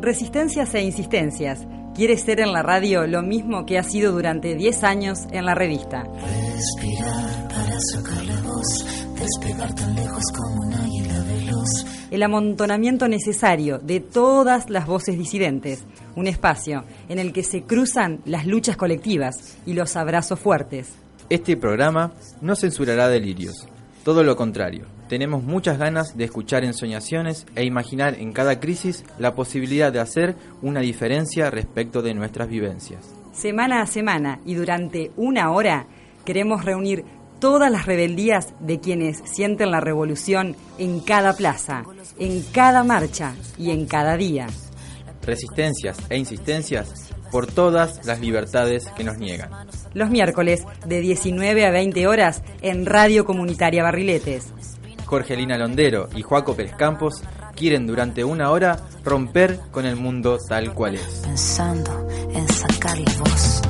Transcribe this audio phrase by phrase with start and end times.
[0.00, 1.66] Resistencias e insistencias.
[1.92, 5.56] Quiere ser en la radio lo mismo que ha sido durante 10 años en la
[5.56, 6.04] revista.
[6.54, 8.86] Respirar para sacar la voz,
[9.18, 11.84] despegar tan lejos como un águila veloz.
[12.12, 15.84] El amontonamiento necesario de todas las voces disidentes.
[16.14, 20.94] Un espacio en el que se cruzan las luchas colectivas y los abrazos fuertes.
[21.28, 23.66] Este programa no censurará delirios,
[24.04, 24.97] todo lo contrario.
[25.08, 30.36] Tenemos muchas ganas de escuchar ensoñaciones e imaginar en cada crisis la posibilidad de hacer
[30.60, 33.14] una diferencia respecto de nuestras vivencias.
[33.32, 35.86] Semana a semana y durante una hora
[36.26, 37.04] queremos reunir
[37.40, 41.84] todas las rebeldías de quienes sienten la revolución en cada plaza,
[42.18, 44.48] en cada marcha y en cada día.
[45.22, 49.50] Resistencias e insistencias por todas las libertades que nos niegan.
[49.94, 54.52] Los miércoles de 19 a 20 horas en Radio Comunitaria Barriletes.
[55.08, 57.22] Jorgelina Londero y Joaco Pérez Campos
[57.56, 61.22] quieren durante una hora romper con el mundo tal cual es.
[61.24, 63.62] Pensando en sacar la voz.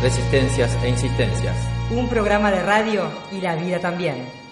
[0.00, 1.56] Resistencias e insistencias.
[1.90, 4.43] Un programa de radio y la vida también.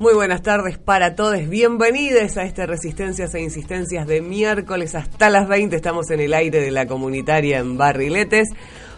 [0.00, 5.48] Muy buenas tardes para todos, bienvenidos a este Resistencias e Insistencias de miércoles hasta las
[5.48, 8.48] 20, estamos en el aire de la comunitaria en Barriletes.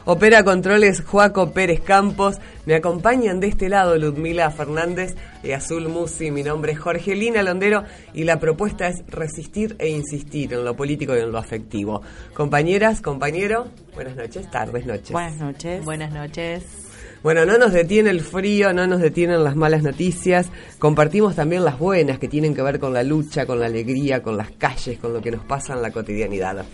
[0.04, 6.30] Opera Controles Joaco Pérez Campos, me acompañan de este lado Ludmila Fernández y Azul Musi,
[6.30, 11.16] mi nombre es Jorgelina Londero y la propuesta es resistir e insistir en lo político
[11.16, 12.02] y en lo afectivo.
[12.34, 15.12] Compañeras, compañero, buenas noches, tardes, noches.
[15.12, 15.82] Buenas noches.
[15.82, 16.79] Buenas noches.
[17.22, 20.48] Bueno, no nos detiene el frío, no nos detienen las malas noticias,
[20.78, 24.38] compartimos también las buenas que tienen que ver con la lucha, con la alegría, con
[24.38, 26.64] las calles, con lo que nos pasa en la cotidianidad.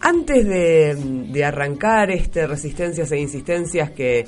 [0.00, 4.26] Antes de, arrancar este Resistencias e Insistencias que,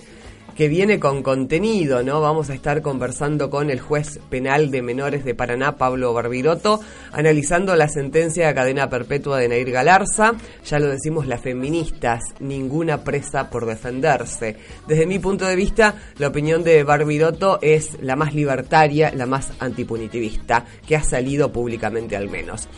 [0.56, 2.20] que viene con contenido, ¿no?
[2.20, 6.80] Vamos a estar conversando con el juez penal de menores de Paraná, Pablo Barbirotto,
[7.12, 10.32] analizando la sentencia de cadena perpetua de Nair Galarza.
[10.64, 14.56] Ya lo decimos las feministas, ninguna presa por defenderse.
[14.88, 19.52] Desde mi punto de vista, la opinión de Barbirotto es la más libertaria, la más
[19.60, 22.68] antipunitivista, que ha salido públicamente al menos.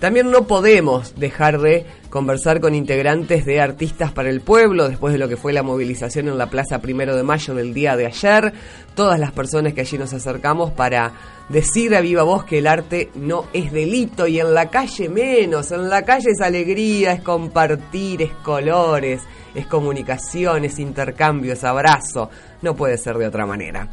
[0.00, 5.18] También no podemos dejar de conversar con integrantes de Artistas para el Pueblo después de
[5.18, 8.52] lo que fue la movilización en la Plaza Primero de Mayo del día de ayer.
[8.94, 11.12] Todas las personas que allí nos acercamos para
[11.48, 15.72] decir a viva voz que el arte no es delito y en la calle menos.
[15.72, 19.22] En la calle es alegría, es compartir, es colores,
[19.52, 22.30] es comunicación, es intercambio, es abrazo.
[22.62, 23.88] No puede ser de otra manera.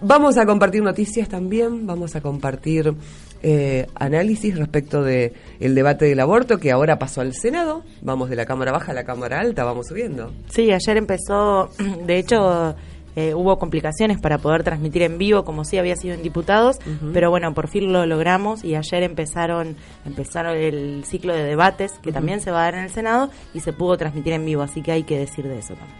[0.00, 2.94] Vamos a compartir noticias también, vamos a compartir
[3.42, 7.82] eh, análisis respecto de el debate del aborto que ahora pasó al Senado.
[8.02, 10.32] Vamos de la Cámara Baja a la Cámara Alta, vamos subiendo.
[10.48, 11.70] Sí, ayer empezó,
[12.06, 12.74] de hecho,
[13.16, 16.76] eh, hubo complicaciones para poder transmitir en vivo, como sí había sido en diputados,
[17.12, 22.12] pero bueno, por fin lo logramos y ayer empezaron, empezaron el ciclo de debates que
[22.12, 24.82] también se va a dar en el Senado y se pudo transmitir en vivo, así
[24.82, 25.98] que hay que decir de eso también.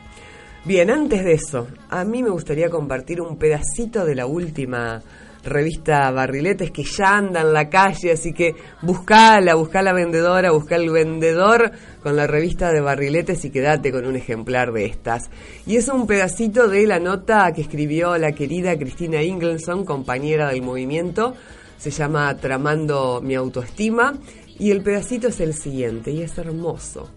[0.65, 5.03] Bien, antes de eso, a mí me gustaría compartir un pedacito de la última
[5.45, 10.77] revista Barriletes que ya anda en la calle, así que buscala, busca la vendedora, busca
[10.77, 11.73] el vendedor
[12.03, 15.31] con la revista de Barriletes y quédate con un ejemplar de estas.
[15.67, 20.63] Y es un pedacito de la nota que escribió la querida Cristina Ingleson, compañera del
[20.63, 21.35] movimiento,
[21.77, 24.15] se llama Tramando mi autoestima,
[24.59, 27.11] y el pedacito es el siguiente, y es hermoso.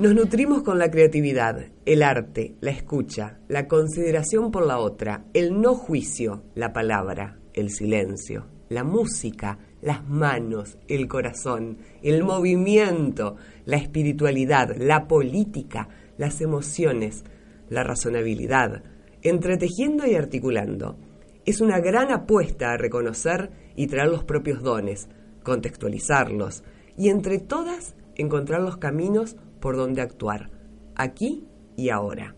[0.00, 5.60] Nos nutrimos con la creatividad, el arte, la escucha, la consideración por la otra, el
[5.60, 13.36] no juicio, la palabra, el silencio, la música, las manos, el corazón, el movimiento,
[13.66, 17.22] la espiritualidad, la política, las emociones,
[17.68, 18.82] la razonabilidad,
[19.20, 20.96] entretejiendo y articulando.
[21.44, 25.10] Es una gran apuesta a reconocer y traer los propios dones,
[25.42, 26.64] contextualizarlos
[26.96, 30.50] y entre todas encontrar los caminos por donde actuar.
[30.96, 31.46] aquí
[31.76, 32.34] y ahora.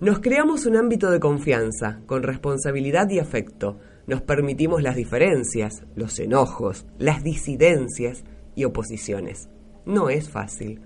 [0.00, 3.78] Nos creamos un ámbito de confianza, con responsabilidad y afecto.
[4.06, 8.24] Nos permitimos las diferencias, los enojos, las disidencias
[8.54, 9.48] y oposiciones.
[9.86, 10.80] No es fácil.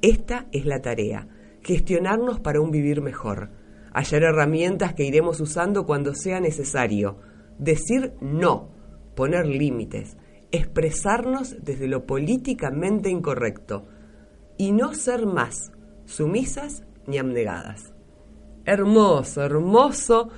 [0.00, 1.26] Esta es la tarea,
[1.62, 3.50] gestionarnos para un vivir mejor,
[3.92, 7.18] hallar herramientas que iremos usando cuando sea necesario,
[7.58, 8.70] decir no,
[9.16, 10.16] poner límites,
[10.52, 13.88] expresarnos desde lo políticamente incorrecto
[14.58, 15.72] y no ser más
[16.04, 17.92] sumisas ni abnegadas.
[18.64, 20.30] Hermoso, hermoso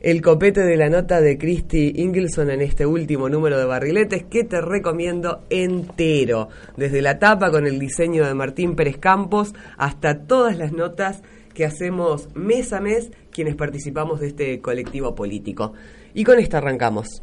[0.00, 4.44] el copete de la nota de Christy Ingilson en este último número de barriletes que
[4.44, 10.58] te recomiendo entero, desde la tapa con el diseño de Martín Pérez Campos hasta todas
[10.58, 11.22] las notas
[11.54, 15.72] que hacemos mes a mes quienes participamos de este colectivo político.
[16.14, 17.22] Y con esto arrancamos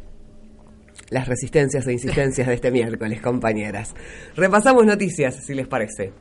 [1.10, 3.94] las resistencias e insistencias de este miércoles, compañeras.
[4.36, 6.12] Repasamos noticias, si les parece.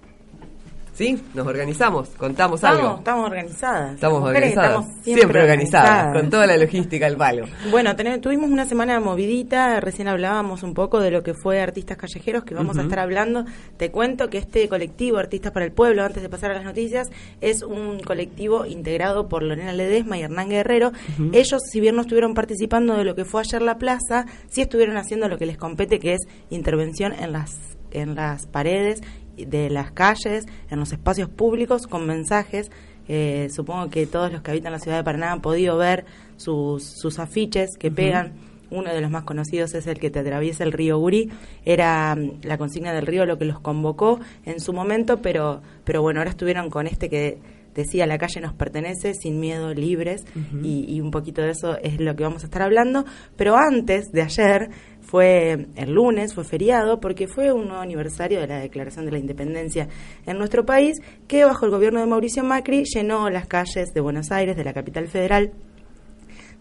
[0.93, 1.19] ¿Sí?
[1.33, 2.97] Nos organizamos, contamos estamos, algo.
[2.99, 3.95] Estamos organizadas.
[3.95, 4.69] Estamos mujeres organizadas.
[4.85, 7.45] estamos siempre, organizadas, con toda la logística al palo.
[7.71, 11.97] Bueno, tener- tuvimos una semana movidita, recién hablábamos un poco de lo que fue Artistas
[11.97, 13.43] Callejeros, que vamos a estar hablando.
[13.77, 17.09] Te cuento que este colectivo, Artistas para el Pueblo, antes de pasar a las noticias,
[17.41, 20.91] es un colectivo integrado por Lorena Ledesma y Hernán Guerrero.
[21.31, 24.97] Ellos, si bien no estuvieron participando de lo que fue ayer la plaza, sí estuvieron
[24.97, 27.57] haciendo lo que les compete, que es intervención en las,
[27.89, 29.01] en las paredes
[29.37, 32.69] de las calles, en los espacios públicos, con mensajes
[33.07, 36.05] eh, supongo que todos los que habitan la ciudad de Paraná han podido ver
[36.37, 38.33] sus, sus afiches que pegan.
[38.69, 41.29] Uno de los más conocidos es el que te atraviesa el río Gurí.
[41.63, 46.01] Era mm, la consigna del río lo que los convocó en su momento, pero, pero
[46.01, 47.39] bueno, ahora estuvieron con este que
[47.75, 50.23] decía la calle nos pertenece, sin miedo, libres,
[50.61, 53.03] y, y un poquito de eso es lo que vamos a estar hablando.
[53.35, 54.69] Pero antes de ayer,
[55.13, 59.19] fue el lunes, fue feriado, porque fue un nuevo aniversario de la Declaración de la
[59.19, 59.87] Independencia
[60.25, 64.31] en nuestro país, que bajo el gobierno de Mauricio Macri llenó las calles de Buenos
[64.31, 65.51] Aires, de la capital federal,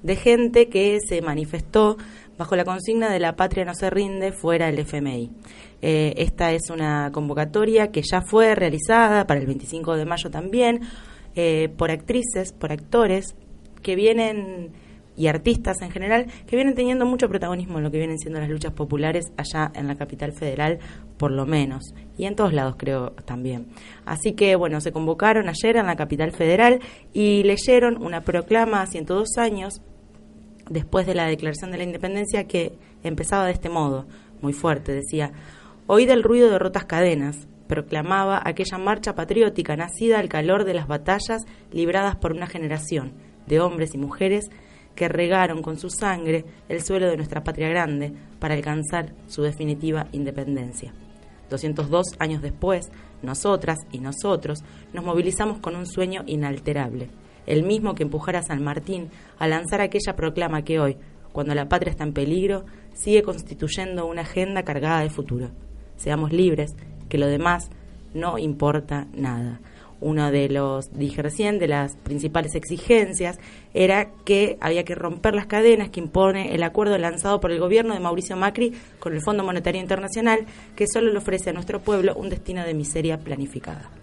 [0.03, 1.97] de gente que se manifestó
[2.37, 5.31] bajo la consigna de la patria no se rinde fuera el FMI.
[5.81, 10.83] Eh, esta es una convocatoria que ya fue realizada para el 25 de mayo también
[11.37, 13.35] eh, por actrices, por actores
[13.81, 14.73] que vienen
[15.17, 18.49] y artistas en general que vienen teniendo mucho protagonismo en lo que vienen siendo las
[18.49, 20.79] luchas populares allá en la capital federal,
[21.19, 23.69] por lo menos, y en todos lados creo también.
[24.05, 26.81] Así que bueno, se convocaron ayer en la capital federal
[27.13, 29.83] y leyeron una proclama a 102 años
[30.69, 32.73] después de la declaración de la independencia que
[33.03, 34.07] empezaba de este modo,
[34.41, 35.33] muy fuerte, decía,
[35.87, 40.89] oíd el ruido de rotas cadenas, proclamaba aquella marcha patriótica nacida al calor de las
[40.89, 43.13] batallas libradas por una generación
[43.47, 44.51] de hombres y mujeres
[44.95, 50.07] que regaron con su sangre el suelo de nuestra patria grande para alcanzar su definitiva
[50.13, 50.93] independencia.
[51.51, 52.91] 202 años después,
[53.23, 57.11] nosotras y nosotros nos movilizamos con un sueño inalterable,
[57.47, 60.97] el mismo que empujara a San Martín a lanzar aquella proclama que hoy,
[61.33, 65.51] cuando la patria está en peligro, sigue constituyendo una agenda cargada de futuro.
[65.97, 66.73] Seamos libres,
[67.09, 67.71] que lo demás
[68.15, 69.61] no importa nada.
[70.03, 73.39] Uno de los, dije recién, de las principales exigencias
[73.73, 77.95] era que había que romper las cadenas que impone el acuerdo lanzado por el gobierno
[77.95, 80.45] de Mauricio Macri con el Fondo Monetario Internacional,
[80.75, 84.02] que solo le ofrece a nuestro pueblo un destino de miseria planificada.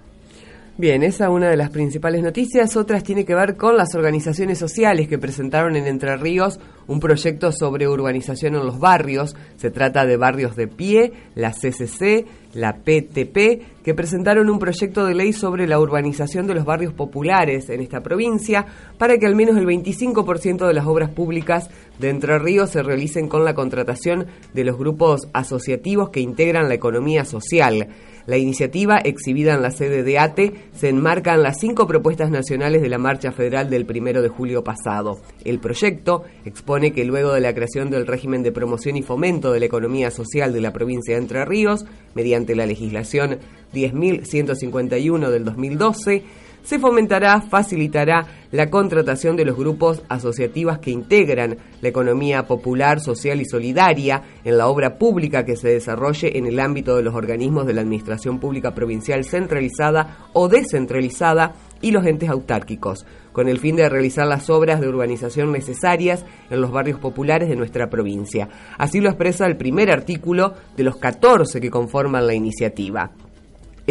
[0.79, 2.77] Bien, esa es una de las principales noticias.
[2.77, 6.57] Otras tiene que ver con las organizaciones sociales que presentaron en Entre Ríos
[6.87, 9.35] un proyecto sobre urbanización en los barrios.
[9.57, 15.15] Se trata de Barrios de Pie, la CCC, la PTP, que presentaron un proyecto de
[15.15, 18.65] ley sobre la urbanización de los barrios populares en esta provincia
[18.97, 21.69] para que al menos el 25% de las obras públicas
[21.99, 26.75] de Entre Ríos se realicen con la contratación de los grupos asociativos que integran la
[26.75, 27.89] economía social.
[28.29, 32.83] La iniciativa, exhibida en la sede de ATE, se enmarca en las cinco propuestas nacionales
[32.83, 35.19] de la Marcha Federal del primero de julio pasado.
[35.43, 39.61] El proyecto expone que luego de la creación del régimen de promoción y fomento de
[39.61, 43.39] la economía social de la provincia de Entre Ríos, mediante la legislación
[43.73, 46.23] 10.151 del 2012,
[46.63, 53.41] se fomentará, facilitará la contratación de los grupos asociativos que integran la economía popular, social
[53.41, 57.67] y solidaria en la obra pública que se desarrolle en el ámbito de los organismos
[57.67, 63.75] de la Administración Pública Provincial centralizada o descentralizada y los entes autárquicos, con el fin
[63.75, 68.49] de realizar las obras de urbanización necesarias en los barrios populares de nuestra provincia.
[68.77, 73.11] Así lo expresa el primer artículo de los 14 que conforman la iniciativa.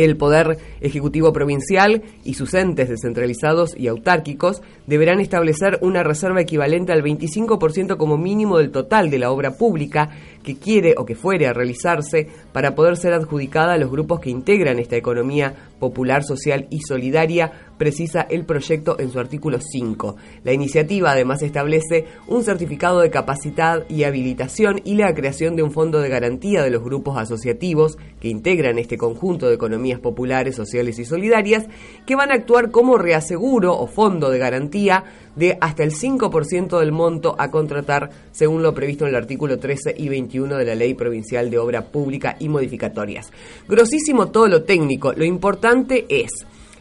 [0.05, 6.93] El Poder Ejecutivo Provincial y sus entes descentralizados y autárquicos deberán establecer una reserva equivalente
[6.93, 10.11] al 25% como mínimo del total de la obra pública
[10.49, 14.31] que quiere o que fuere a realizarse para poder ser adjudicada a los grupos que
[14.31, 20.17] integran esta economía popular, social y solidaria, precisa el proyecto en su artículo 5.
[20.45, 25.71] La iniciativa además establece un certificado de capacidad y habilitación y la creación de un
[25.71, 30.99] fondo de garantía de los grupos asociativos que integran este conjunto de economías populares, sociales
[30.99, 31.67] y solidarias,
[32.07, 35.05] que van a actuar como reaseguro o fondo de garantía
[35.39, 39.95] de hasta el 5% del monto a contratar según lo previsto en el artículo 13
[39.97, 43.31] y 21 de la Ley Provincial de Obra Pública y Modificatorias.
[43.69, 46.31] Grosísimo todo lo técnico, lo importante es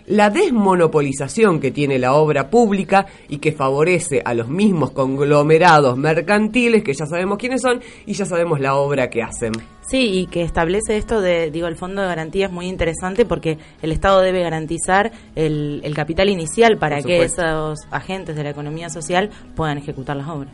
[0.08, 6.84] la desmonopolización que tiene la obra pública y que favorece a los mismos conglomerados mercantiles,
[6.84, 9.52] que ya sabemos quiénes son y ya sabemos la obra que hacen.
[9.90, 13.58] Sí, y que establece esto de, digo, el fondo de garantía es muy interesante porque
[13.82, 18.90] el Estado debe garantizar el, el capital inicial para que esos agentes de la economía
[18.90, 20.54] social puedan ejecutar las obras.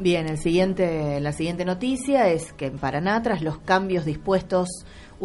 [0.00, 4.68] Bien, el siguiente, la siguiente noticia es que en Paraná, tras los cambios dispuestos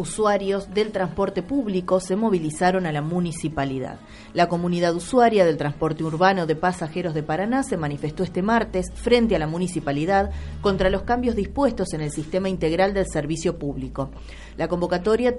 [0.00, 4.00] usuarios del transporte público se movilizaron a la municipalidad.
[4.32, 9.36] La comunidad usuaria del transporte urbano de pasajeros de Paraná se manifestó este martes frente
[9.36, 10.30] a la municipalidad
[10.60, 14.10] contra los cambios dispuestos en el sistema integral del servicio público.
[14.56, 15.34] La convocatoria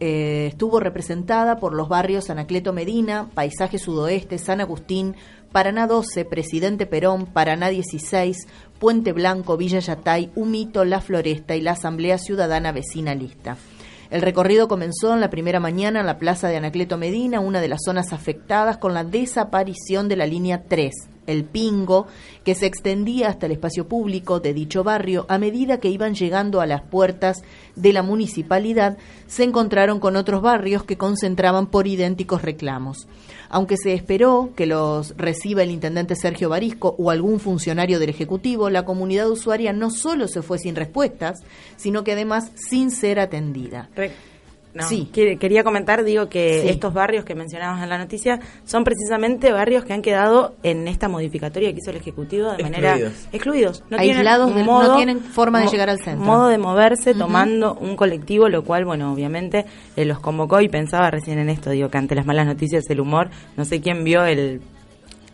[0.00, 5.14] eh, estuvo representada por los barrios Anacleto Medina, Paisaje Sudoeste, San Agustín,
[5.52, 8.36] Paraná 12, Presidente Perón, Paraná 16,
[8.78, 13.56] Puente Blanco, Villa Yatay, Humito, La Floresta y la Asamblea Ciudadana Vecina Lista.
[14.10, 17.68] El recorrido comenzó en la primera mañana en la plaza de Anacleto Medina, una de
[17.68, 20.94] las zonas afectadas con la desaparición de la línea 3,
[21.28, 22.08] el Pingo,
[22.44, 25.26] que se extendía hasta el espacio público de dicho barrio.
[25.28, 27.42] A medida que iban llegando a las puertas
[27.76, 33.06] de la municipalidad, se encontraron con otros barrios que concentraban por idénticos reclamos.
[33.50, 38.68] Aunque se esperó que los reciba el intendente Sergio Barisco o algún funcionario del Ejecutivo,
[38.70, 41.40] la comunidad usuaria no solo se fue sin respuestas,
[41.76, 43.88] sino que además sin ser atendida.
[44.80, 45.08] Sí.
[45.12, 49.92] Quería comentar, digo, que estos barrios que mencionamos en la noticia son precisamente barrios que
[49.92, 52.96] han quedado en esta modificatoria que hizo el Ejecutivo de manera
[53.32, 53.82] excluidos.
[53.90, 56.24] No Aislados, tienen modo, no tienen forma de llegar al centro.
[56.24, 61.10] Modo de moverse tomando un colectivo, lo cual, bueno, obviamente eh, los convocó y pensaba
[61.10, 64.24] recién en esto, digo, que ante las malas noticias el humor, no sé quién vio
[64.24, 64.60] el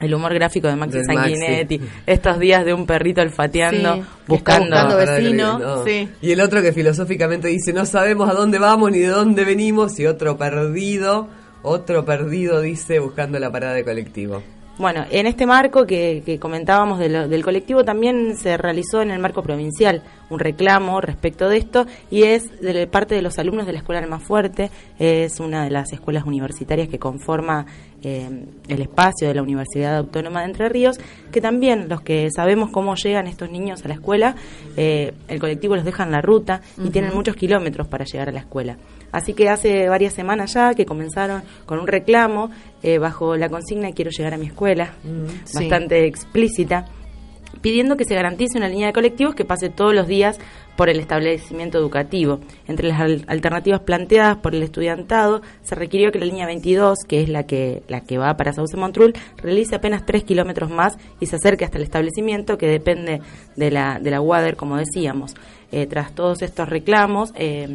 [0.00, 5.84] el humor gráfico de Maxi Sanguinetti, estos días de un perrito olfateando, buscando, vecino.
[6.20, 9.98] Y el otro que filosóficamente dice, no sabemos a dónde vamos ni de dónde venimos,
[9.98, 11.28] y otro perdido,
[11.62, 14.42] otro perdido dice, buscando la parada de colectivo.
[14.76, 20.02] Bueno, en este marco que, comentábamos del colectivo también se realizó en el marco provincial
[20.30, 24.04] un reclamo respecto de esto y es de parte de los alumnos de la Escuela
[24.08, 27.66] Más Fuerte, es una de las escuelas universitarias que conforma
[28.04, 28.28] eh,
[28.68, 30.98] el espacio de la Universidad Autónoma de Entre Ríos,
[31.32, 34.36] que también los que sabemos cómo llegan estos niños a la escuela,
[34.76, 38.32] eh, el colectivo los deja en la ruta y tienen muchos kilómetros para llegar a
[38.32, 38.76] la escuela.
[39.12, 42.50] Así que hace varias semanas ya que comenzaron con un reclamo
[42.82, 44.94] eh, bajo la consigna Quiero llegar a mi escuela,
[45.54, 46.86] bastante explícita,
[47.64, 50.38] pidiendo que se garantice una línea de colectivos que pase todos los días
[50.76, 52.40] por el establecimiento educativo.
[52.66, 57.30] Entre las alternativas planteadas por el estudiantado, se requirió que la línea 22, que es
[57.30, 61.36] la que, la que va para Sauce Montrul, realice apenas 3 kilómetros más y se
[61.36, 63.22] acerque hasta el establecimiento que depende
[63.56, 65.34] de la, de la WADER, como decíamos.
[65.76, 67.66] Eh, tras todos estos reclamos, eh,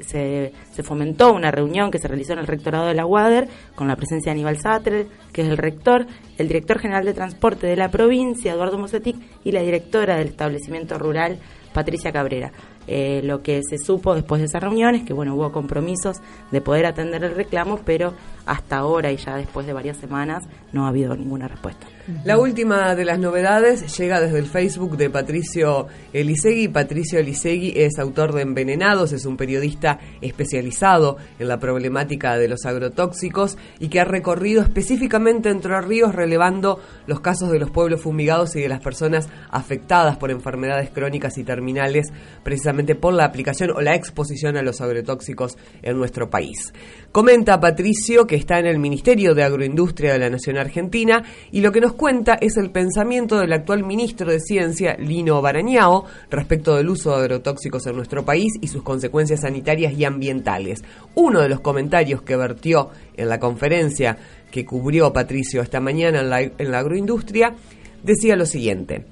[0.00, 3.96] se, fomentó una reunión que se realizó en el rectorado de la UADER con la
[3.96, 6.06] presencia de Aníbal Satre, que es el rector,
[6.38, 10.98] el director general de transporte de la provincia, Eduardo Mosetic, y la directora del establecimiento
[10.98, 11.38] rural,
[11.74, 12.52] Patricia Cabrera.
[12.86, 16.62] Eh, lo que se supo después de esa reunión es que bueno hubo compromisos de
[16.62, 18.14] poder atender el reclamo, pero
[18.46, 21.86] hasta ahora y ya después de varias semanas no ha habido ninguna respuesta.
[22.24, 26.68] La última de las novedades llega desde el Facebook de Patricio Elisegui.
[26.68, 32.64] Patricio Elisegui es autor de Envenenados, es un periodista especializado en la problemática de los
[32.64, 38.54] agrotóxicos y que ha recorrido específicamente Entre Ríos relevando los casos de los pueblos fumigados
[38.54, 42.12] y de las personas afectadas por enfermedades crónicas y terminales,
[42.44, 46.72] precisamente por la aplicación o la exposición a los agrotóxicos en nuestro país.
[47.16, 51.72] Comenta Patricio que está en el Ministerio de Agroindustria de la Nación Argentina y lo
[51.72, 56.90] que nos cuenta es el pensamiento del actual ministro de Ciencia, Lino Barañao, respecto del
[56.90, 60.84] uso de agrotóxicos en nuestro país y sus consecuencias sanitarias y ambientales.
[61.14, 64.18] Uno de los comentarios que vertió en la conferencia
[64.50, 67.54] que cubrió Patricio esta mañana en la, en la agroindustria
[68.02, 69.06] decía lo siguiente,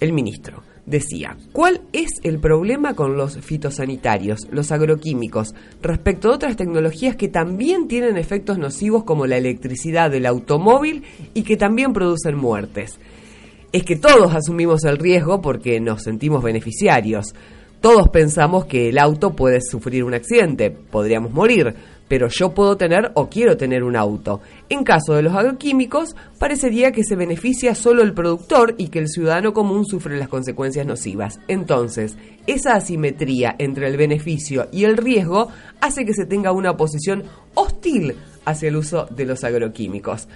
[0.00, 6.56] el ministro decía, ¿cuál es el problema con los fitosanitarios, los agroquímicos, respecto a otras
[6.56, 12.36] tecnologías que también tienen efectos nocivos como la electricidad del automóvil y que también producen
[12.36, 12.98] muertes?
[13.72, 17.34] Es que todos asumimos el riesgo porque nos sentimos beneficiarios.
[17.80, 21.74] Todos pensamos que el auto puede sufrir un accidente, podríamos morir,
[22.10, 24.40] pero yo puedo tener o quiero tener un auto.
[24.68, 29.06] En caso de los agroquímicos, parecería que se beneficia solo el productor y que el
[29.06, 31.38] ciudadano común sufre las consecuencias nocivas.
[31.46, 32.16] Entonces,
[32.48, 35.50] esa asimetría entre el beneficio y el riesgo
[35.80, 37.22] hace que se tenga una posición
[37.54, 40.26] hostil hacia el uso de los agroquímicos.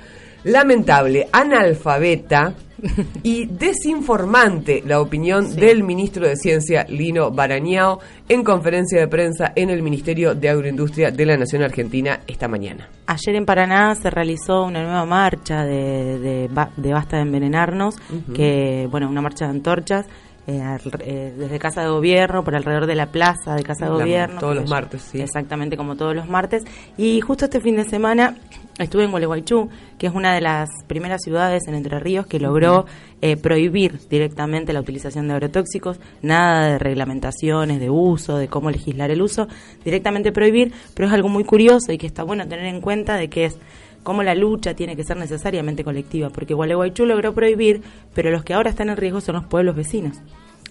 [0.44, 2.54] Lamentable, analfabeta
[3.22, 9.70] y desinformante la opinión del ministro de Ciencia, Lino Barañao, en conferencia de prensa en
[9.70, 12.88] el Ministerio de Agroindustria de la Nación Argentina esta mañana.
[13.06, 17.96] Ayer en Paraná se realizó una nueva marcha de, de, ba- de Basta de Envenenarnos,
[18.34, 20.06] que, bueno, una marcha de antorchas.
[20.46, 23.90] Eh, al- eh, desde Casa de Gobierno, por alrededor de la plaza de Casa de
[23.92, 24.40] La- Gobierno.
[24.40, 25.20] todos los martes, sí.
[25.20, 26.64] Exactamente como todos los martes.
[26.98, 28.36] Y justo este fin de semana
[28.78, 32.84] estuve en Gualeguaychú, que es una de las primeras ciudades en Entre Ríos que logró
[33.22, 39.10] eh, prohibir directamente la utilización de agrotóxicos, nada de reglamentaciones de uso, de cómo legislar
[39.10, 39.48] el uso,
[39.84, 43.28] directamente prohibir, pero es algo muy curioso y que está bueno tener en cuenta de
[43.28, 43.58] que es
[44.04, 47.82] cómo la lucha tiene que ser necesariamente colectiva, porque Gualeguaychú logró prohibir,
[48.14, 50.18] pero los que ahora están en riesgo son los pueblos vecinos.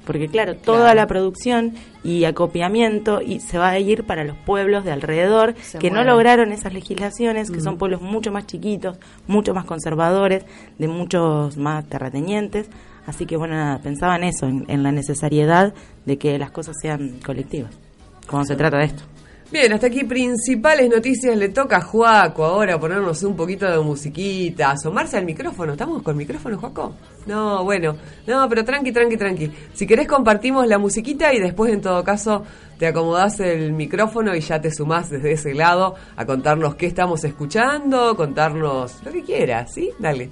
[0.05, 4.83] Porque claro, toda la producción y acopiamiento y se va a ir para los pueblos
[4.83, 8.97] de alrededor Se que no lograron esas legislaciones, que son pueblos mucho más chiquitos,
[9.27, 10.45] mucho más conservadores,
[10.77, 12.69] de muchos más terratenientes.
[13.05, 15.73] Así que bueno, nada, pensaba en eso, en, en la necesariedad
[16.05, 17.71] de que las cosas sean colectivas,
[18.27, 19.03] cuando se trata de esto.
[19.53, 21.37] Bien, hasta aquí principales noticias.
[21.37, 25.73] Le toca a Juaco ahora ponernos un poquito de musiquita, asomarse al micrófono.
[25.73, 26.95] ¿Estamos con micrófono, Juaco?
[27.27, 27.95] No, bueno,
[28.25, 29.51] no, pero tranqui, tranqui, tranqui.
[29.75, 32.43] Si querés compartimos la musiquita y después en todo caso
[32.79, 37.23] te acomodás el micrófono y ya te sumás desde ese lado a contarnos qué estamos
[37.23, 39.91] escuchando, contarnos lo que quieras, ¿sí?
[39.99, 40.31] Dale.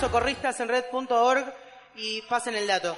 [0.00, 1.69] Socorristas en red.org
[2.00, 2.96] y pasen el dato.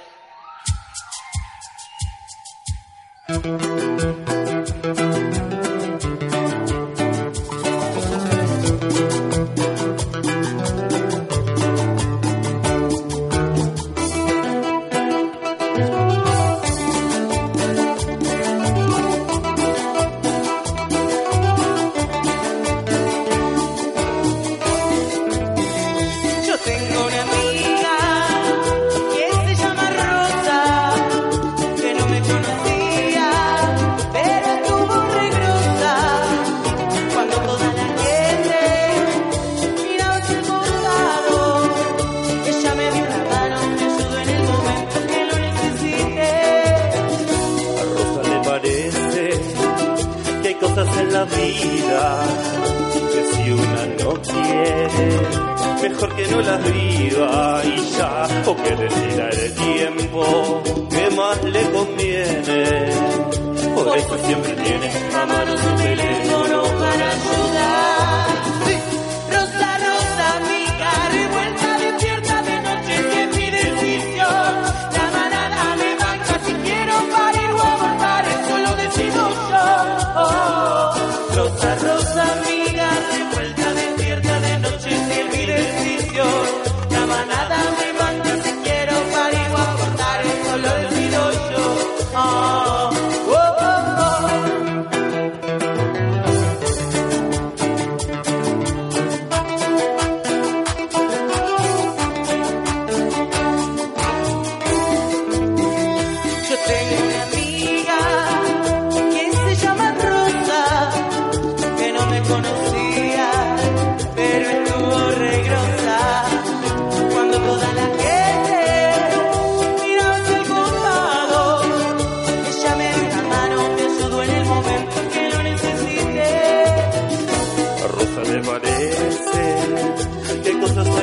[56.57, 62.89] Viva y ya, o que decida el tiempo que más le conviene.
[63.75, 64.82] Por eso siempre tiene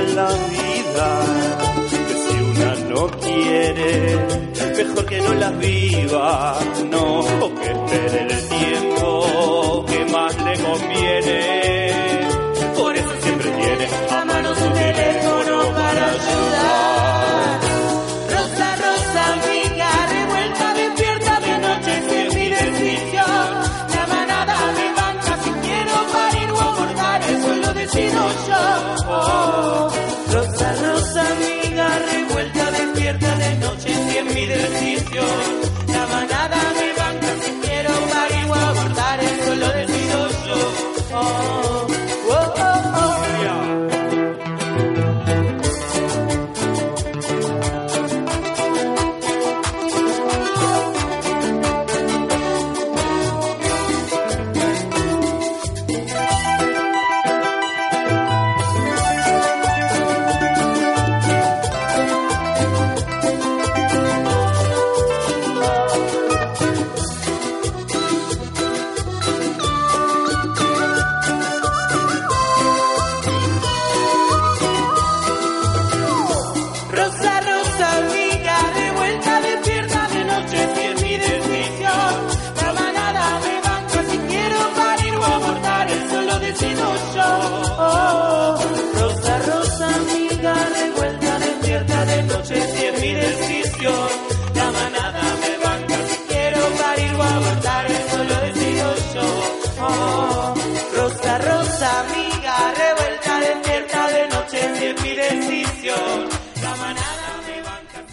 [0.08, 1.20] la vida
[2.06, 4.18] que si una no quiere,
[4.76, 6.58] mejor que no las viva,
[6.90, 11.59] no, o que espere el tiempo que más le conviene.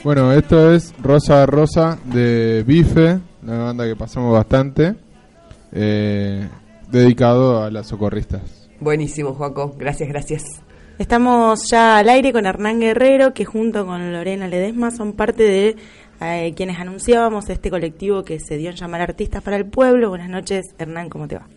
[0.08, 4.96] Bueno, esto es Rosa Rosa de Bife, una banda que pasamos bastante,
[5.74, 6.48] eh,
[6.90, 8.70] dedicado a las socorristas.
[8.80, 9.76] Buenísimo, Joaco.
[9.78, 10.44] Gracias, gracias.
[10.98, 15.76] Estamos ya al aire con Hernán Guerrero, que junto con Lorena Ledesma son parte de
[16.22, 20.08] eh, quienes anunciábamos este colectivo que se dio en llamar Artistas para el Pueblo.
[20.08, 21.48] Buenas noches, Hernán, ¿cómo te va?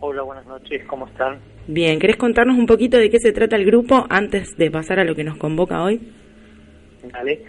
[0.00, 1.38] Hola, buenas noches, ¿cómo están?
[1.66, 5.04] Bien, ¿querés contarnos un poquito de qué se trata el grupo antes de pasar a
[5.04, 6.12] lo que nos convoca hoy?
[7.02, 7.42] Dale.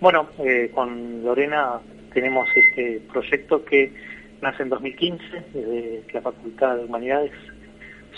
[0.00, 1.80] Bueno, eh, con Lorena
[2.12, 3.92] tenemos este proyecto que
[4.40, 7.32] nace en 2015 desde la Facultad de Humanidades.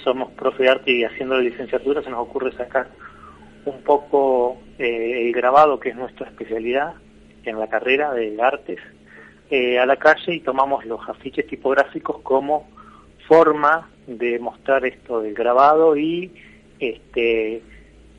[0.03, 2.89] Somos profe de arte y haciendo la licenciatura se nos ocurre sacar
[3.65, 6.95] un poco eh, el grabado, que es nuestra especialidad
[7.45, 8.79] en la carrera de artes,
[9.51, 12.69] eh, a la calle y tomamos los afiches tipográficos como
[13.27, 16.33] forma de mostrar esto del grabado y
[16.79, 17.63] este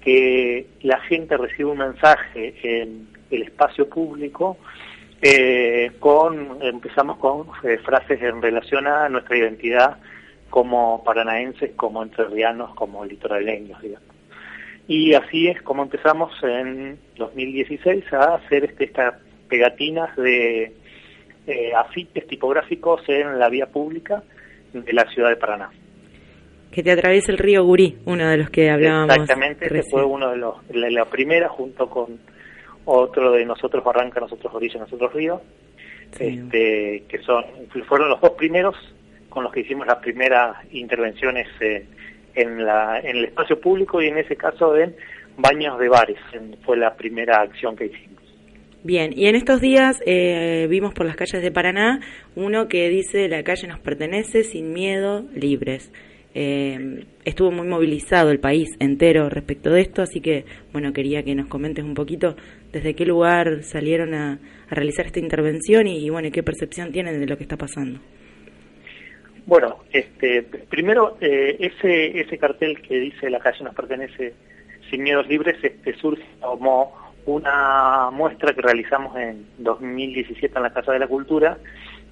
[0.02, 4.58] que la gente reciba un mensaje en el espacio público
[5.22, 9.98] eh, con empezamos con eh, frases en relación a nuestra identidad
[10.50, 14.08] como paranaenses, como entrerrianos, como litoraleños, digamos.
[14.88, 19.16] Y así es como empezamos en 2016 a hacer este, estas
[19.48, 20.74] pegatinas de
[21.46, 24.24] eh, afiches tipográficos en la vía pública
[24.74, 25.70] de la ciudad de Paraná.
[26.72, 29.16] Que te atraviesa el río Gurí, uno de los que hablábamos.
[29.16, 32.20] Exactamente, ese fue uno de los, la, la primera junto con
[32.86, 35.42] otro de nosotros Barranca, nosotros Orilla, nosotros Río,
[36.12, 36.40] Sí.
[36.44, 37.44] este, que son
[37.88, 38.76] fueron los dos primeros
[39.30, 41.86] con los que hicimos las primeras intervenciones eh,
[42.34, 44.96] en, la, en el espacio público y en ese caso en
[45.38, 48.24] baños de bares, en- fue la primera acción que hicimos.
[48.84, 52.00] Bien, y en estos días eh, vimos por las calles de Paraná
[52.36, 55.92] uno que dice la calle nos pertenece sin miedo, libres.
[56.36, 61.34] Eh, estuvo muy movilizado el país entero respecto de esto, así que bueno, quería que
[61.34, 62.36] nos comentes un poquito
[62.72, 64.40] desde qué lugar salieron a,
[64.70, 68.00] a realizar esta intervención y, y, bueno, qué percepción tienen de lo que está pasando.
[69.46, 74.36] Bueno, este, primero eh, ese ese cartel que dice la calle nos pertenece
[74.92, 76.94] sin miedos libres este, surge como
[77.26, 81.58] una muestra que realizamos en 2017 en la Casa de la Cultura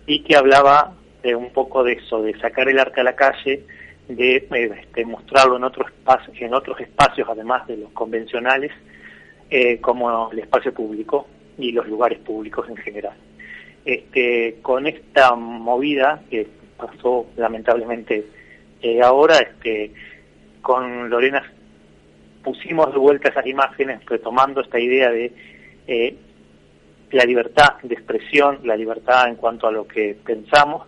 [0.08, 3.64] y que hablaba de un poco de eso, de sacar el arte a la calle,
[4.08, 8.72] de eh, este, mostrarlo en otros espacios, en otros espacios además de los convencionales,
[9.50, 13.16] eh, como el espacio público y los lugares públicos en general.
[13.86, 18.26] Este, con esta movida que pasó lamentablemente
[18.82, 19.92] eh, ahora, este,
[20.62, 21.44] con Lorena
[22.44, 25.34] pusimos de vuelta esas imágenes retomando esta idea de
[27.12, 30.88] la libertad de expresión, la libertad en cuanto a lo que pensamos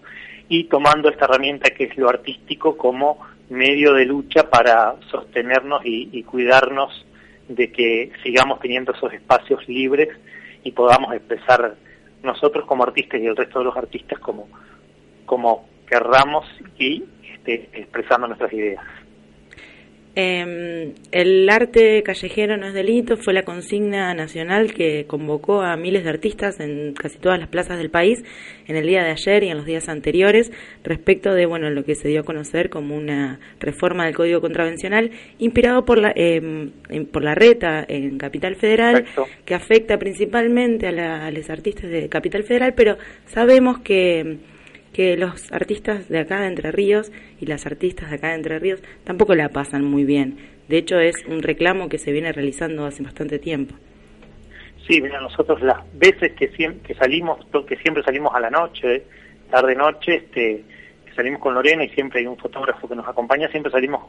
[0.49, 6.23] y tomando esta herramienta que es lo artístico como medio de lucha para sostenernos y,
[6.23, 7.05] cuidarnos
[7.47, 10.09] de que sigamos teniendo esos espacios libres
[10.63, 11.75] y podamos expresar
[12.23, 14.47] nosotros como artistas y el resto de los artistas como,
[15.25, 16.45] como querramos
[16.77, 18.83] y este, expresando nuestras ideas.
[20.15, 26.03] Eh, el arte callejero no es delito fue la consigna nacional que convocó a miles
[26.03, 28.23] de artistas en casi todas las plazas del país
[28.67, 30.51] en el día de ayer y en los días anteriores
[30.83, 35.11] respecto de bueno lo que se dio a conocer como una reforma del Código Contravencional
[35.37, 36.69] inspirado por la eh,
[37.11, 39.27] por la reta en Capital Federal Perfecto.
[39.45, 44.37] que afecta principalmente a, la- a los artistas de Capital Federal, pero sabemos que
[44.99, 47.09] que los artistas de acá de Entre Ríos
[47.39, 50.37] y las artistas de acá de Entre Ríos tampoco la pasan muy bien.
[50.67, 53.75] De hecho, es un reclamo que se viene realizando hace bastante tiempo.
[54.85, 59.03] Sí, mira, nosotros las veces que, siem- que salimos, que siempre salimos a la noche,
[59.49, 60.65] tarde noche, este,
[61.05, 64.03] que salimos con Lorena y siempre hay un fotógrafo que nos acompaña, siempre salimos,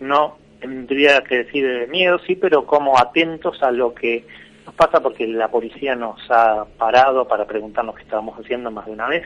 [0.00, 4.26] no tendría que decir de miedo, sí, pero como atentos a lo que
[4.66, 8.92] nos pasa porque la policía nos ha parado para preguntarnos qué estábamos haciendo más de
[8.92, 9.24] una vez.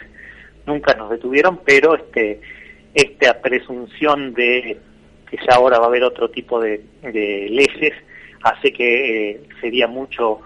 [0.70, 2.40] Nunca nos detuvieron, pero este
[2.94, 4.78] esta presunción de
[5.28, 7.92] que ya ahora va a haber otro tipo de, leyes
[8.42, 10.40] hace que eh, sería mucho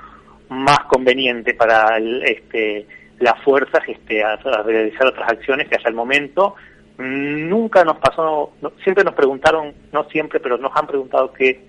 [0.48, 2.86] más conveniente para este,
[3.20, 6.54] las fuerzas este, a, realizar otras acciones que hasta el momento
[6.96, 11.60] nunca nos pasó, siempre nos preguntaron, no siempre, pero nos han preguntado qué,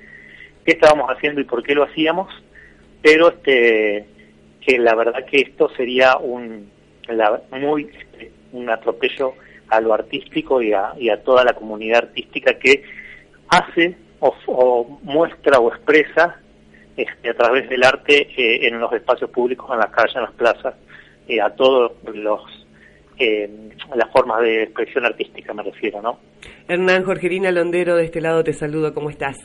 [0.64, 2.32] qué estábamos haciendo y por qué lo hacíamos,
[3.02, 4.06] pero este
[4.62, 6.70] que la verdad que esto sería un
[7.08, 9.34] la- muy este, un atropello
[9.70, 12.84] a lo artístico y a, y a toda la comunidad artística que
[13.50, 16.40] hace o, o muestra o expresa
[16.98, 20.34] este, a través del arte eh, en los espacios públicos, en las calles, en las
[20.34, 20.76] plazas,
[21.28, 22.42] eh, a todos los
[23.18, 23.50] eh,
[23.94, 26.20] las formas de expresión artística, me refiero, ¿no?
[26.68, 29.38] Hernán Jorgelina Londero, de este lado te saludo, ¿cómo estás?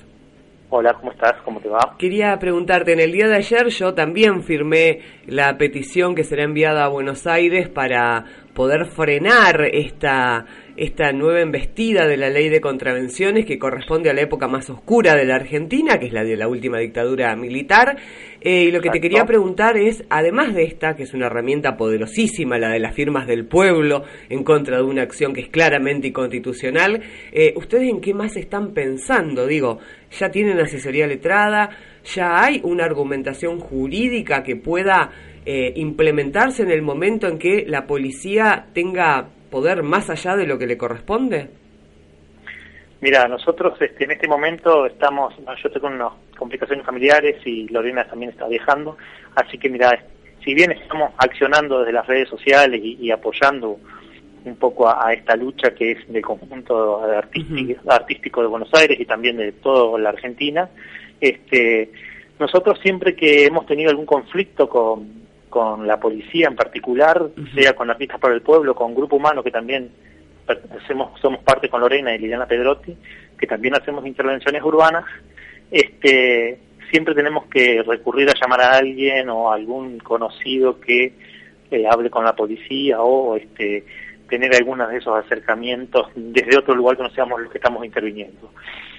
[0.70, 1.35] Hola, ¿cómo estás?
[1.44, 1.96] ¿Cómo te va?
[1.99, 6.85] Quería preguntarte, en el día de ayer yo también firmé la petición que será enviada
[6.85, 10.45] a Buenos Aires para poder frenar esta,
[10.77, 15.15] esta nueva embestida de la ley de contravenciones que corresponde a la época más oscura
[15.15, 17.97] de la Argentina, que es la de la última dictadura militar.
[18.41, 21.77] Eh, y lo que te quería preguntar es, además de esta, que es una herramienta
[21.77, 26.09] poderosísima, la de las firmas del pueblo en contra de una acción que es claramente
[26.09, 29.47] inconstitucional, eh, ¿ustedes en qué más están pensando?
[29.47, 29.79] Digo,
[30.19, 31.71] ¿ya tienen asesoría letrada?
[32.15, 35.11] ¿Ya hay una argumentación jurídica que pueda
[35.46, 40.59] eh, implementarse en el momento en que la policía tenga poder más allá de lo
[40.59, 41.48] que le corresponde?
[43.00, 48.31] Mira, nosotros este, en este momento estamos, yo con unas complicaciones familiares y Lorena también
[48.31, 48.98] está viajando,
[49.35, 49.98] así que mira,
[50.44, 53.79] si bien estamos accionando desde las redes sociales y, y apoyando
[54.44, 57.94] un poco a, a, esta lucha que es del conjunto artístico, uh -huh.
[57.94, 60.68] artístico de Buenos Aires y también de toda la Argentina,
[61.20, 61.90] este,
[62.38, 65.19] nosotros siempre que hemos tenido algún conflicto con,
[65.51, 67.55] con la policía en particular, uh -huh.
[67.55, 69.91] sea con Artistas para el Pueblo, con Grupo Humano, que también
[70.83, 72.97] hacemos, somos parte con Lorena y Liliana Pedrotti,
[73.39, 75.05] que también hacemos intervenciones urbanas,
[75.71, 76.59] este,
[76.91, 81.13] siempre tenemos que recurrir a llamar a alguien o a algún conocido que
[81.71, 83.85] eh, hable con la policía o este,
[84.29, 88.51] tener algunos de esos acercamientos desde otro lugar que no seamos los que estamos interviniendo.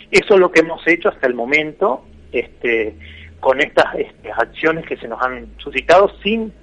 [0.09, 2.95] Eso es lo que hemos hecho hasta el momento, este,
[3.41, 6.53] con estas este, acciones que se nos han suscitado sin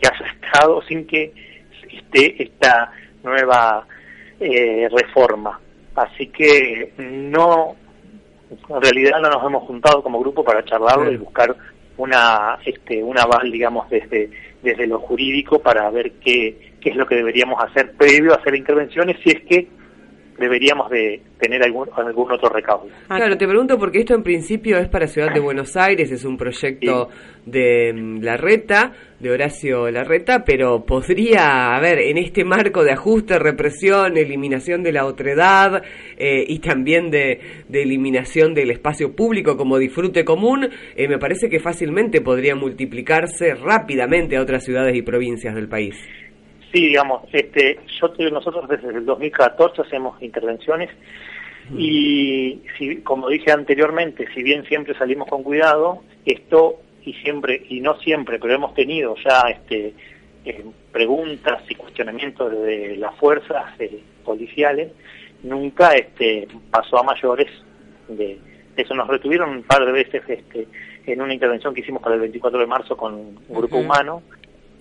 [0.00, 1.34] que haya estado, sin que
[1.90, 3.84] esté esta nueva
[4.40, 5.60] eh, reforma.
[5.96, 7.74] Así que no,
[8.50, 11.54] en realidad no nos hemos juntado como grupo para charlarlo y buscar
[11.96, 14.30] una, este, un aval, digamos, desde,
[14.62, 18.54] desde lo jurídico para ver qué, qué es lo que deberíamos hacer previo a hacer
[18.54, 19.77] intervenciones si es que
[20.38, 22.88] deberíamos de tener algún, algún otro recaudo.
[23.08, 26.24] Ah, claro, te pregunto porque esto en principio es para Ciudad de Buenos Aires, es
[26.24, 27.50] un proyecto sí.
[27.50, 34.16] de um, Larreta, de Horacio Larreta, pero podría haber en este marco de ajuste, represión,
[34.16, 35.82] eliminación de la otredad
[36.16, 41.48] eh, y también de, de, eliminación del espacio público como disfrute común, eh, me parece
[41.48, 45.96] que fácilmente podría multiplicarse rápidamente a otras ciudades y provincias del país.
[46.72, 50.90] Sí, digamos, este, yo nosotros desde el 2014 hacemos intervenciones
[51.76, 57.80] y si, como dije anteriormente, si bien siempre salimos con cuidado, esto y siempre y
[57.80, 59.94] no siempre, pero hemos tenido ya este
[60.44, 64.92] eh, preguntas y cuestionamientos de las fuerzas eh, policiales,
[65.42, 67.48] nunca este pasó a mayores
[68.08, 68.38] de
[68.76, 70.68] eso nos retuvieron un par de veces este
[71.06, 73.84] en una intervención que hicimos para el 24 de marzo con un grupo uh -huh.
[73.84, 74.22] humano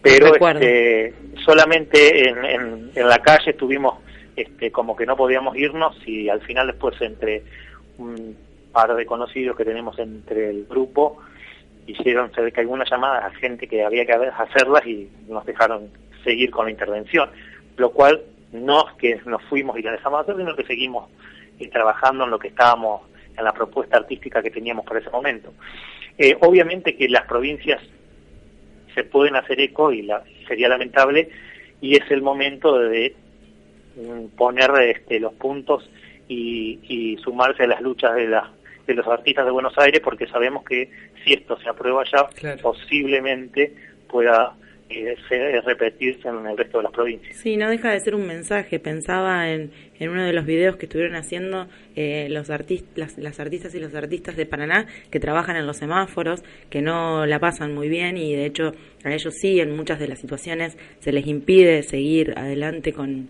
[0.08, 1.14] pero este,
[1.46, 4.00] solamente en, en, en, la calle estuvimos
[4.36, 7.44] este, como que no podíamos irnos y al final después entre
[7.98, 8.38] un
[8.72, 11.20] par de conocidos que tenemos entre el grupo
[11.88, 15.90] hicieron se que algunas llamadas a gente que había que hacerlas y nos dejaron
[16.24, 17.30] seguir con la intervención,
[17.78, 21.10] lo cual no es que nos fuimos y la dejamos hacer, sino que seguimos
[21.60, 23.02] eh, trabajando en lo que estábamos,
[23.38, 25.54] en la propuesta artística que teníamos para ese momento.
[26.18, 27.82] Eh, obviamente que las provincias
[28.98, 31.30] se pueden hacer eco y la, sería lamentable
[31.80, 33.16] y es el momento de
[33.96, 35.88] mm, poner este, los puntos
[36.28, 38.52] y, y, sumarse a las luchas de, la,
[38.88, 40.90] de los artistas de Buenos Aires porque sabemos que
[41.24, 42.60] si esto se aprueba ya claro.
[42.64, 43.76] posiblemente
[44.10, 44.56] pueda
[44.90, 47.36] eh, se, repetirse en el resto de las provincias.
[47.36, 48.80] Sí, no deja de ser un mensaje.
[48.80, 53.40] Pensaba en, en uno de los videos que estuvieron haciendo eh, los artistas, las, las,
[53.40, 57.74] artistas y los artistas de Paraná que trabajan en los semáforos, que no la pasan
[57.74, 58.72] muy bien y de hecho
[59.04, 63.30] a ellos sí, en muchas de las situaciones se les impide seguir adelante con,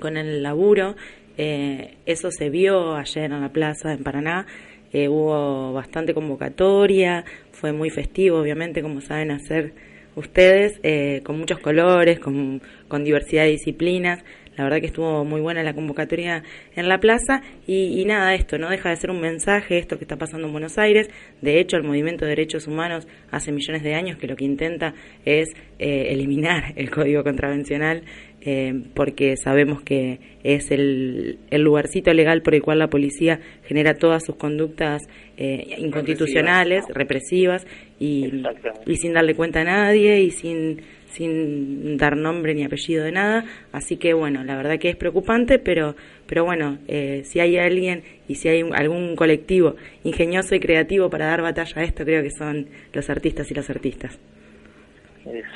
[0.00, 0.96] con el laburo.
[1.38, 4.46] Eh, eso se vio ayer en la plaza en Paraná.
[4.92, 9.72] Eh, hubo bastante convocatoria, fue muy festivo, obviamente, como saben hacer
[10.16, 12.60] ustedes, eh, con muchos colores, con,
[13.04, 14.22] diversidad de disciplinas.
[14.56, 16.42] La verdad que estuvo muy buena la convocatoria
[16.76, 20.04] en la plaza y, y, nada, esto no deja de ser un mensaje, esto que
[20.04, 21.08] está pasando en Buenos Aires.
[21.40, 24.92] De hecho, el movimiento de derechos humanos hace millones de años que lo que intenta
[25.24, 25.48] es
[25.78, 28.02] eh, eliminar el código contravencional
[28.44, 33.94] eh, porque sabemos que es el, el, lugarcito legal por el cual la policía genera
[33.94, 35.00] todas sus conductas
[35.36, 37.64] eh, inconstitucionales, represivas,
[38.00, 38.42] y,
[38.84, 43.44] y, sin darle cuenta a nadie y sin, sin dar nombre ni apellido de nada.
[43.70, 45.94] Así que bueno, la verdad que es preocupante, pero,
[46.26, 51.10] pero bueno, eh, si hay alguien y si hay un, algún colectivo ingenioso y creativo
[51.10, 54.18] para dar batalla a esto, creo que son los artistas y las artistas.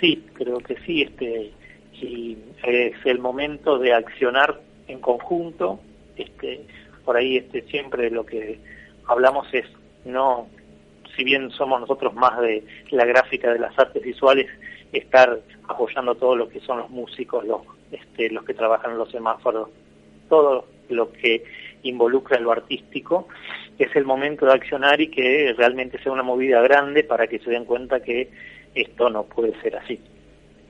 [0.00, 1.50] sí, creo que sí, este
[2.02, 5.80] y es el momento de accionar en conjunto.
[6.16, 6.60] Este,
[7.04, 8.58] por ahí este, siempre lo que
[9.06, 9.66] hablamos es
[10.04, 10.48] no,
[11.16, 14.46] si bien somos nosotros más de la gráfica de las artes visuales,
[14.92, 19.10] estar apoyando todo lo que son los músicos, los, este, los que trabajan en los
[19.10, 19.68] semáforos,
[20.28, 21.44] todo lo que
[21.82, 23.28] involucra lo artístico,
[23.78, 27.50] es el momento de accionar y que realmente sea una movida grande para que se
[27.50, 28.30] den cuenta que
[28.74, 30.00] esto no puede ser así.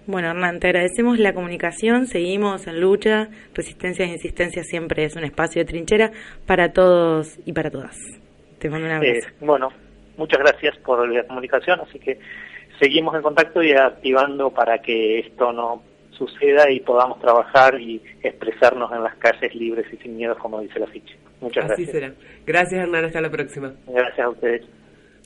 [0.07, 5.25] Bueno, Hernán, te agradecemos la comunicación, seguimos en lucha, resistencia e insistencia siempre es un
[5.25, 6.13] espacio de trinchera
[6.47, 7.97] para todos y para todas.
[8.61, 9.29] Te mando un abrazo.
[9.29, 9.69] Eh, bueno,
[10.17, 12.21] muchas gracias por la comunicación, así que
[12.79, 18.93] seguimos en contacto y activando para que esto no suceda y podamos trabajar y expresarnos
[18.93, 21.17] en las calles libres y sin miedo, como dice la ficha.
[21.41, 21.91] Muchas Así gracias.
[21.91, 22.15] será.
[22.47, 23.05] Gracias, Hernán.
[23.07, 23.73] Hasta la próxima.
[23.89, 24.63] Gracias a ustedes.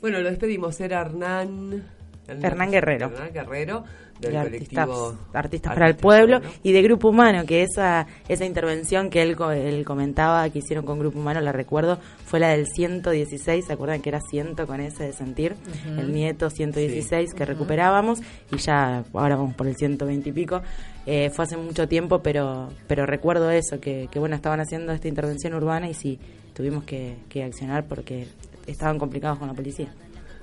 [0.01, 0.81] Bueno, lo despedimos.
[0.81, 2.00] Era Hernán...
[2.43, 3.07] Hernán Guerrero.
[3.07, 3.85] Hernán Guerrero,
[4.21, 8.45] del de artistas, colectivo artistas para el pueblo y de Grupo Humano, que esa esa
[8.45, 12.67] intervención que él, él comentaba que hicieron con Grupo Humano, la recuerdo, fue la del
[12.67, 15.55] 116, ¿se acuerdan que era ciento con ese de sentir?
[15.97, 17.37] El nieto 116 Sí.
[17.37, 18.21] que recuperábamos
[18.53, 20.61] y ya ahora vamos por el 120 y pico.
[21.07, 25.09] Eh, fue hace mucho tiempo, pero pero recuerdo eso, que, que bueno, estaban haciendo esta
[25.09, 26.19] intervención urbana y sí,
[26.53, 28.27] tuvimos que, que accionar porque
[28.67, 29.89] estaban complicados con la policía.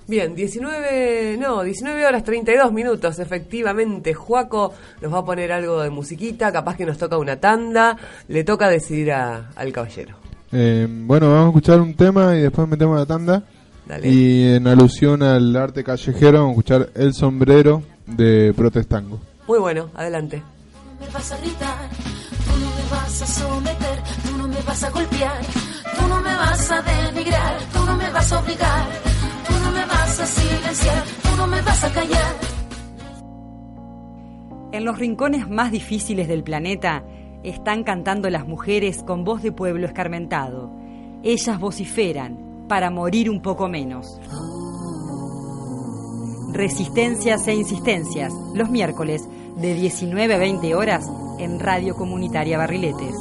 [0.07, 4.13] Bien, 19, no, 19 horas 32 minutos, efectivamente.
[4.13, 7.97] Juaco nos va a poner algo de musiquita, capaz que nos toca una tanda,
[8.29, 10.15] le toca decidir a- al caballero.
[10.53, 13.43] Eh, bueno, vamos a escuchar un tema y después metemos la tanda.
[13.85, 14.07] Dale.
[14.09, 19.19] Y en alusión al arte callejero, vamos a escuchar El Sombrero de Protestango.
[19.47, 20.41] Muy bueno, adelante.
[20.99, 21.89] me vas a gritar,
[22.45, 25.41] tú no me vas a someter, tú no me vas a golpear,
[25.97, 28.87] tú no me vas a denigrar, tú no me vas a obligar,
[29.47, 32.35] tú me vas a silenciar, tú me vas a callar.
[34.71, 37.03] En los rincones más difíciles del planeta
[37.43, 40.71] están cantando las mujeres con voz de pueblo escarmentado.
[41.23, 44.19] Ellas vociferan para morir un poco menos.
[46.53, 53.15] Resistencias e insistencias, los miércoles de 19 a 20 horas en Radio Comunitaria Barriletes.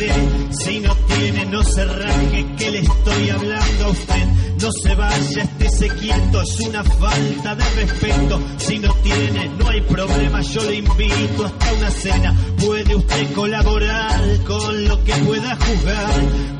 [0.00, 4.26] Si no tiene, no se raje, que le estoy hablando a usted.
[4.62, 8.40] No se vaya, estése quieto, es una falta de respeto.
[8.56, 12.34] Si no tiene, no hay problema, yo le invito hasta una cena.
[12.64, 16.12] Puede usted colaborar con lo que pueda jugar,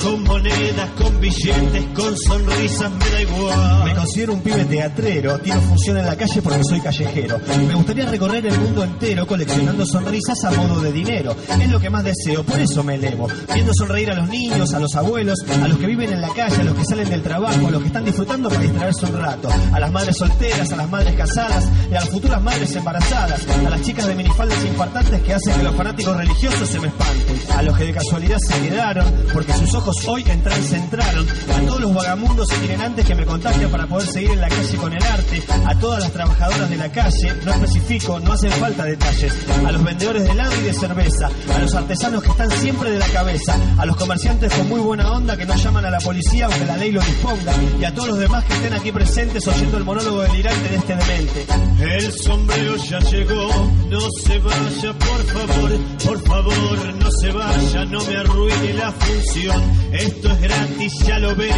[0.03, 3.85] con monedas, con billetes, con sonrisas, me da igual.
[3.85, 7.39] Me considero un pibe teatrero, tiro función en la calle porque soy callejero.
[7.67, 11.37] Me gustaría recorrer el mundo entero coleccionando sonrisas a modo de dinero.
[11.61, 13.29] Es lo que más deseo, por eso me elevo.
[13.53, 16.61] Viendo sonreír a los niños, a los abuelos, a los que viven en la calle,
[16.61, 19.49] a los que salen del trabajo, a los que están disfrutando para distraerse un rato.
[19.73, 23.00] A las madres solteras, a las madres casadas y a las futuras madres embarazadas.
[23.01, 27.41] A las chicas de minifaldas infartantes que hacen que los fanáticos religiosos se me espanten.
[27.57, 31.27] A los que de casualidad se quedaron porque sus ojos hoy en trance entraron.
[31.29, 34.93] A todos los vagamundos itinerantes que me contagian para poder seguir en la calle con
[34.93, 35.43] el arte.
[35.67, 39.35] A todas las trabajadoras de la calle, no especifico, no hacen falta detalles.
[39.67, 41.31] A los vendedores de helado y de cerveza.
[41.55, 43.57] A los artesanos que están siempre de la cabeza.
[43.79, 46.77] A los comerciantes con muy buena onda que no llaman a la policía aunque la
[46.77, 47.55] ley lo disponga.
[47.81, 50.97] Y a todos los demás que estén aquí presentes oyendo el monólogo delirante de este
[50.97, 51.47] demente.
[51.81, 53.49] El sombrero ya llegó,
[53.89, 55.71] no se vaya, por favor,
[56.05, 59.63] por favor, no se vaya, no me arruine la función.
[59.93, 61.51] Esto es gratis, ya lo ve,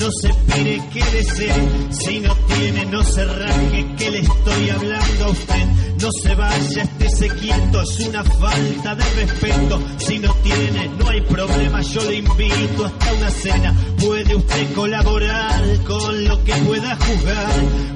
[0.00, 1.88] no se espere que desee.
[1.90, 5.66] Si no tiene, no se raje, que le estoy hablando a usted.
[6.00, 9.82] No se vaya, estése quieto, es una falta de respeto.
[9.98, 13.74] Si no tiene, no hay problema, yo le invito hasta una cena.
[13.98, 17.52] Puede usted colaborar con lo que pueda jugar,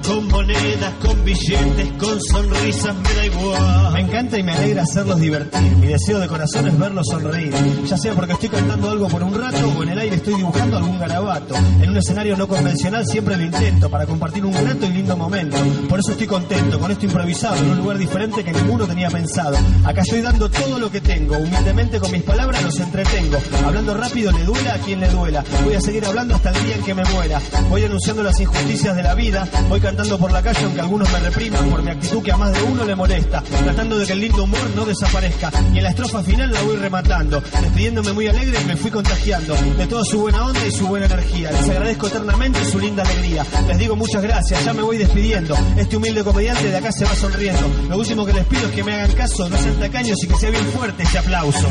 [0.07, 3.93] con monedas, con billetes, con sonrisas, me da igual.
[3.95, 5.77] Me encanta y me alegra hacerlos divertir.
[5.77, 7.55] Mi deseo de corazón es verlos sonreír.
[7.87, 10.77] Ya sea porque estoy cantando algo por un rato o en el aire estoy dibujando
[10.77, 11.55] algún garabato.
[11.95, 15.57] Un escenario no convencional siempre lo intento para compartir un grato y lindo momento.
[15.89, 19.57] Por eso estoy contento con esto improvisado en un lugar diferente que ninguno tenía pensado.
[19.85, 23.39] Acá estoy dando todo lo que tengo, humildemente con mis palabras los entretengo.
[23.65, 25.45] Hablando rápido le duela a quien le duela.
[25.63, 27.41] Voy a seguir hablando hasta el día en que me muera.
[27.71, 29.49] Voy anunciando las injusticias de la vida.
[29.69, 32.53] Voy cantando por la calle aunque algunos me repriman por mi actitud que a más
[32.53, 33.41] de uno le molesta.
[33.41, 35.53] Tratando de que el lindo humor no desaparezca.
[35.73, 37.41] Y en la estrofa final la voy rematando.
[37.41, 41.53] Despidiéndome muy alegre me fui contagiando de toda su buena onda y su buena energía.
[41.53, 43.45] Les agradezco eternamente su linda alegría.
[43.69, 45.55] Les digo muchas gracias, ya me voy despidiendo.
[45.77, 47.61] Este humilde comediante de acá se va sonriendo.
[47.91, 50.35] Lo último que les pido es que me hagan caso, no sean tacaños y que
[50.35, 51.69] sea bien fuerte este aplauso.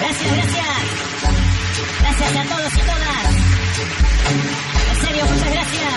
[0.00, 0.66] Gracias, gracias.
[2.00, 3.34] Gracias a todos y todas.
[4.90, 5.94] En serio, muchas gracias.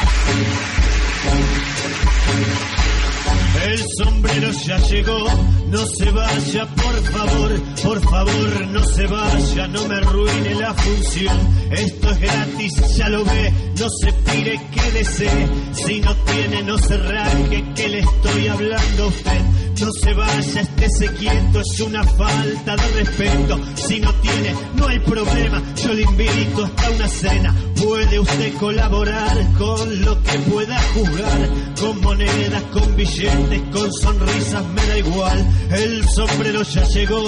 [3.66, 5.26] El sombrero ya llegó,
[5.70, 11.38] no se vaya, por favor, por favor, no se vaya, no me arruine la función.
[11.72, 15.30] Esto es gratis, ya lo ve, no se pire, quédese.
[15.74, 19.42] Si no tiene, no se raje, que le estoy hablando a usted.
[19.80, 23.60] No se vaya, estése quieto, es una falta de respeto.
[23.76, 27.56] Si no tiene, no hay problema, yo le invito hasta una cena.
[27.76, 31.50] Puede usted colaborar con lo que pueda jugar,
[31.80, 35.48] con monedas, con billetes, con sonrisas, me da igual.
[35.70, 37.24] El sombrero ya llegó,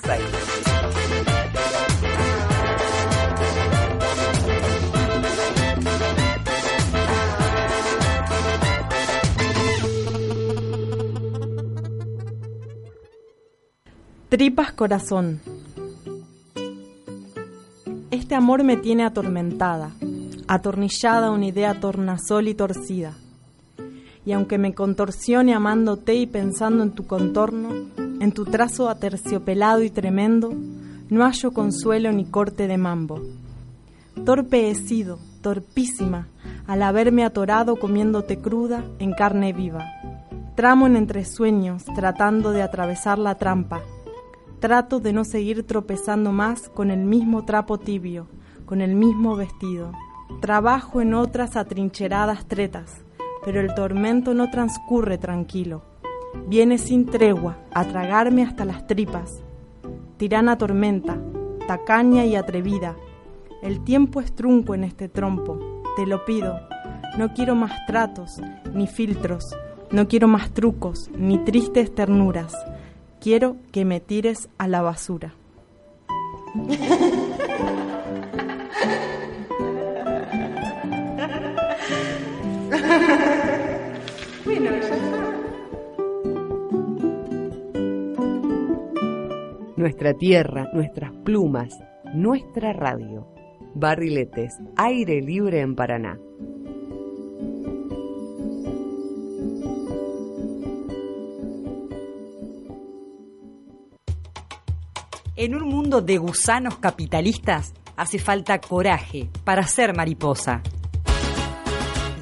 [14.28, 15.40] Tripas corazón.
[18.34, 19.92] Este amor me tiene atormentada,
[20.48, 23.12] atornillada una idea tornasol y torcida.
[24.26, 29.90] Y aunque me contorsione amándote y pensando en tu contorno, en tu trazo aterciopelado y
[29.90, 30.52] tremendo,
[31.10, 33.22] no hallo consuelo ni corte de mambo.
[34.24, 36.26] Torpe he sido, torpísima,
[36.66, 39.92] al haberme atorado comiéndote cruda en carne viva.
[40.56, 43.82] Tramo en entre sueños, tratando de atravesar la trampa,
[44.64, 48.28] Trato de no seguir tropezando más con el mismo trapo tibio,
[48.64, 49.92] con el mismo vestido.
[50.40, 53.04] Trabajo en otras atrincheradas tretas,
[53.44, 55.82] pero el tormento no transcurre tranquilo.
[56.48, 59.42] Viene sin tregua a tragarme hasta las tripas.
[60.16, 61.18] Tirana tormenta,
[61.66, 62.96] tacaña y atrevida.
[63.60, 66.58] El tiempo es trunco en este trompo, te lo pido.
[67.18, 68.40] No quiero más tratos,
[68.72, 69.44] ni filtros,
[69.90, 72.54] no quiero más trucos, ni tristes ternuras
[73.24, 75.32] quiero que me tires a la basura.
[84.44, 84.70] Bueno.
[89.76, 91.78] Nuestra tierra, nuestras plumas,
[92.12, 93.26] nuestra radio.
[93.74, 96.18] Barriletes, aire libre en Paraná.
[105.36, 110.62] En un mundo de gusanos capitalistas hace falta coraje para ser mariposa.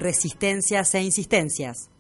[0.01, 1.91] Resistencias e insistencias.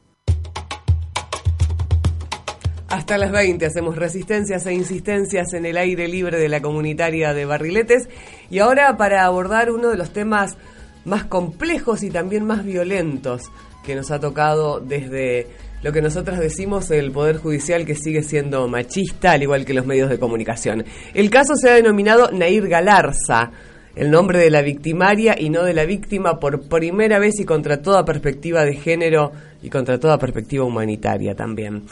[2.88, 7.44] Hasta las 20 hacemos resistencias e insistencias en el aire libre de la comunitaria de
[7.44, 8.08] Barriletes.
[8.48, 10.56] Y ahora para abordar uno de los temas
[11.04, 13.50] más complejos y también más violentos
[13.84, 15.46] que nos ha tocado desde
[15.82, 19.86] lo que nosotros decimos el Poder Judicial que sigue siendo machista, al igual que los
[19.86, 20.84] medios de comunicación.
[21.12, 23.50] El caso se ha denominado Nair Galarza,
[23.96, 27.82] el nombre de la victimaria y no de la víctima por primera vez y contra
[27.82, 31.82] toda perspectiva de género y contra toda perspectiva humanitaria también.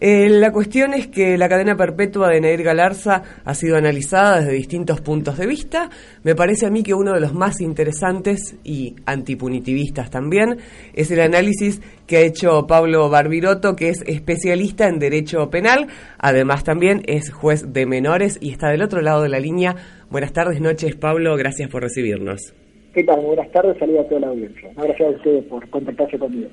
[0.00, 4.52] Eh, la cuestión es que la cadena perpetua de Nair Galarza ha sido analizada desde
[4.52, 5.90] distintos puntos de vista.
[6.24, 10.56] Me parece a mí que uno de los más interesantes y antipunitivistas también
[10.94, 15.88] es el análisis que ha hecho Pablo Barbiroto, que es especialista en derecho penal.
[16.18, 19.76] Además también es juez de menores y está del otro lado de la línea.
[20.08, 21.36] Buenas tardes, noches, Pablo.
[21.36, 22.54] Gracias por recibirnos.
[22.94, 23.20] ¿Qué tal?
[23.20, 24.70] Buenas tardes, saludos a toda la audiencia.
[24.76, 26.48] Gracias a ustedes por contactarse conmigo.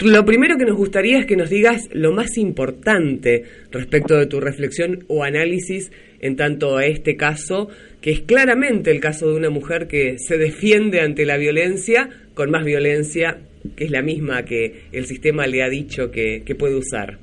[0.00, 4.40] Lo primero que nos gustaría es que nos digas lo más importante respecto de tu
[4.40, 7.68] reflexión o análisis en tanto a este caso,
[8.00, 12.50] que es claramente el caso de una mujer que se defiende ante la violencia con
[12.50, 13.38] más violencia,
[13.76, 17.18] que es la misma que el sistema le ha dicho que, puede usar.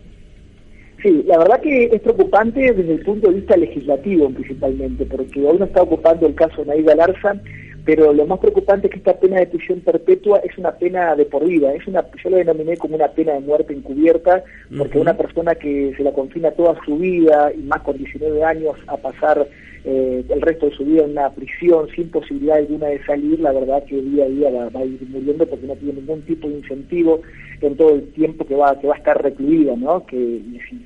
[1.01, 5.57] Sí, la verdad que es preocupante desde el punto de vista legislativo principalmente, porque hoy
[5.57, 7.41] nos está ocupando el caso Naida Larza,
[7.89, 11.25] pero lo más preocupante es que esta pena de prisión perpetua es una pena de
[11.25, 14.43] por vida, es una, yo lo denominé como una pena de muerte encubierta,
[14.77, 18.75] porque una persona que se la confina toda su vida y más con 19 años
[18.85, 19.47] a pasar
[19.85, 23.53] eh, el resto de su vida en una prisión sin posibilidad alguna de salir, la
[23.53, 26.47] verdad que día a día va, va a ir muriendo porque no tiene ningún tipo
[26.47, 27.21] de incentivo
[27.61, 30.05] en todo el tiempo que va que va a estar recluida, ¿no?
[30.05, 30.41] Que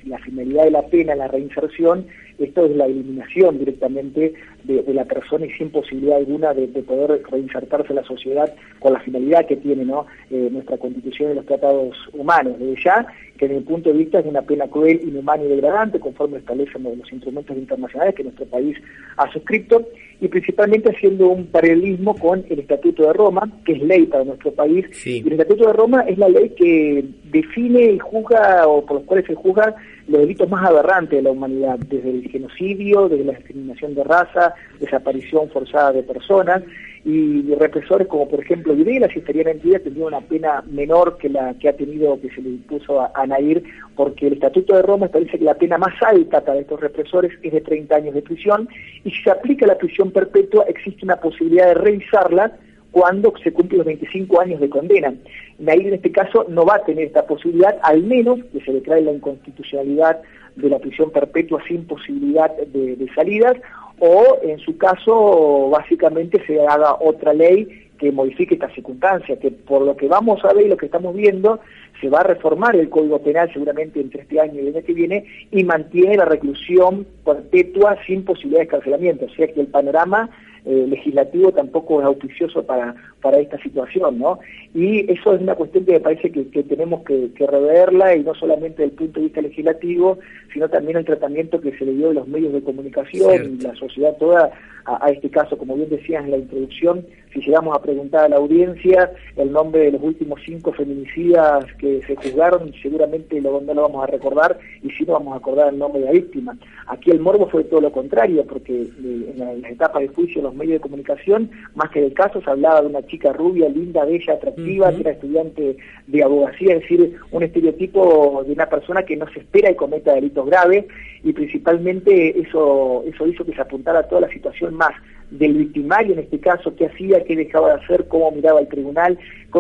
[0.06, 2.06] la finalidad de la pena, la reinserción,
[2.40, 7.22] esto es la eliminación directamente de, la persona y sin posibilidad alguna de, de poder
[7.30, 10.06] reinsertarse en la sociedad con la finalidad que tiene ¿no?
[10.30, 12.58] Eh, nuestra constitución y los tratados humanos.
[12.60, 13.08] Desde ya,
[13.38, 16.84] que desde mi punto de vista es una pena cruel, inhumana y degradante, conforme establecen
[16.84, 18.78] los instrumentos internacionales que nuestro país
[19.18, 19.88] ha suscrito,
[20.24, 24.54] y principalmente haciendo un paralelismo con el Estatuto de Roma, que es ley para nuestro
[24.54, 24.86] país.
[25.06, 29.06] Y el Estatuto de Roma es la ley que define y juzga, o por los
[29.06, 29.76] cuales se juzgan
[30.08, 34.54] los delitos más aberrantes de la humanidad, desde el genocidio, desde la discriminación de raza,
[34.80, 36.64] desaparición forzada de personas,
[37.06, 41.28] y represores como por ejemplo Videla, si estarían en vida, tendría una pena menor que
[41.28, 43.62] la que ha tenido, que se le impuso a, a Nair,
[43.96, 47.52] porque el Estatuto de Roma establece que la pena más alta para estos represores es
[47.52, 48.70] de 30 años de prisión,
[49.04, 52.54] y si se aplica la prisión perpetua existe una posibilidad de revisarla
[52.92, 55.14] cuando se cumplen los 25 años de condena.
[55.60, 59.02] Nair en este caso no va a tener esta posibilidad, al menos que se declare
[59.02, 60.22] la inconstitucionalidad
[60.56, 63.56] de la prisión perpetua sin posibilidad de salidas,
[64.00, 69.82] o en su caso básicamente se haga otra ley que modifique esta circunstancia, que por
[69.82, 71.60] lo que vamos a ver y lo que estamos viendo,
[72.04, 74.94] se va a reformar el Código Penal seguramente entre este año y el año que
[74.94, 80.30] viene y mantiene la reclusión perpetua sin posibilidad de escarcelamiento, o sea que el panorama
[80.66, 84.40] eh, legislativo tampoco es auspicioso para, para esta situación, ¿no?
[84.74, 88.24] Y eso es una cuestión que me parece que, que tenemos que, que reverla y
[88.24, 90.20] no solamente desde el punto de vista legislativo,
[90.54, 93.76] sino también el tratamiento que se le dio de los medios de comunicación y la
[93.76, 94.52] sociedad toda
[94.86, 98.30] a, a este caso, como bien decías en la introducción, si llegamos a preguntar a
[98.30, 103.74] la audiencia el nombre de los últimos cinco feminicidas que se juzgaron, seguramente lo, no
[103.74, 106.56] lo vamos a recordar y sí no vamos a acordar el nombre de la víctima.
[106.88, 108.88] Aquí el morbo fue todo lo contrario, porque eh,
[109.34, 112.40] en, la- en las etapas de juicio los medios de comunicación, más que del caso,
[112.42, 116.82] se hablaba de una chica rubia, linda, bella, atractiva, que era estudiante de abogacía, es
[116.82, 120.86] decir, un estereotipo de una persona que no se espera y cometa delitos graves,
[121.24, 124.94] y principalmente eso, eso hizo que se apuntara toda la situación más
[125.32, 129.18] del victimario en este caso, qué hacía, qué dejaba de hacer, cómo miraba el tribunal,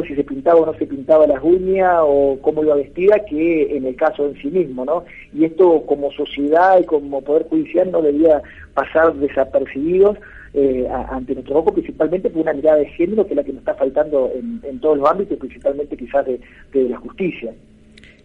[0.08, 3.86] si se pintaba o no se pintaba las uñas o cómo iba vestida, que en
[3.86, 5.06] el caso en sí mismo, ¿no?
[5.34, 8.42] Y esto como sociedad y como Poder Judicial no debía
[8.74, 10.18] pasar desapercibidos
[10.54, 13.60] eh, ante nuestro ojo, principalmente por una mirada de género que es la que nos
[13.60, 16.40] está faltando en, en todos los ámbitos, principalmente quizás de,
[16.74, 17.54] la justicia.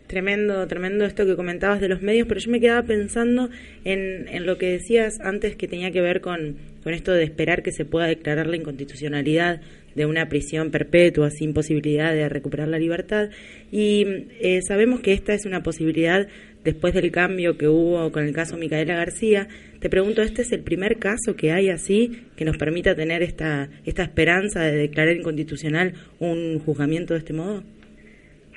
[0.07, 3.51] Tremendo, tremendo esto que comentabas de los medios, pero yo me quedaba pensando
[3.84, 6.57] en, en lo que decías antes que tenía que ver con,
[6.89, 9.61] con esto de esperar que se pueda declarar la inconstitucionalidad
[9.95, 13.28] de una prisión perpetua sin posibilidad de recuperar la libertad.
[13.70, 14.07] Y
[14.41, 16.28] eh, sabemos que esta es una posibilidad
[16.64, 19.49] después del cambio que hubo con el caso Micaela García.
[19.80, 23.68] Te pregunto, ¿este es el primer caso que hay así que nos permita tener esta,
[23.84, 27.64] esta esperanza de declarar inconstitucional un juzgamiento de este modo?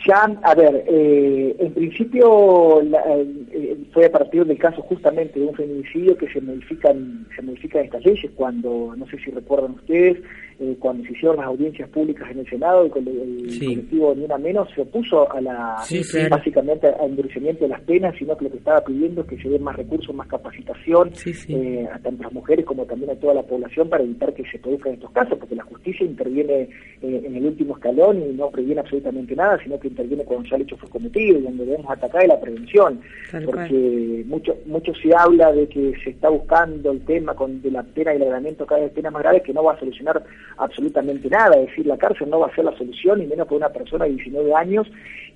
[0.08, 2.82] Ya, a ver, eh, en principio
[3.94, 8.04] fue a partir del caso justamente de un feminicidio que se modifican se modifican estas
[8.06, 10.18] leyes cuando, no sé si recuerdan ustedes,
[10.60, 13.66] eh, cuando se hicieron las audiencias públicas en el Senado, el, cole- el Sí.
[13.66, 16.30] colectivo Ni Una Menos se opuso a la, Sí, claro.
[16.38, 19.50] básicamente al endurecimiento de las penas, sino que lo que estaba pidiendo es que se
[19.50, 21.12] den más recursos, más capacitación,
[21.50, 24.60] eh, a tanto las mujeres como también a toda la población para evitar que se
[24.60, 26.70] produzcan estos casos, porque la justicia interviene
[27.02, 30.56] eh, en el último escalón y no previene absolutamente nada, sino que interviene cuando ya
[30.58, 34.94] el hecho fue cometido y donde debemos atacar es la prevención, Tal porque mucho mucho
[34.96, 38.24] se habla de que se está buscando el tema con de la pena y el
[38.24, 40.24] agravamiento cada vez de penas más graves que no va a solucionar
[40.58, 43.58] absolutamente nada, es decir, la cárcel no va a ser la solución, y menos para
[43.58, 44.88] una persona de 19 años,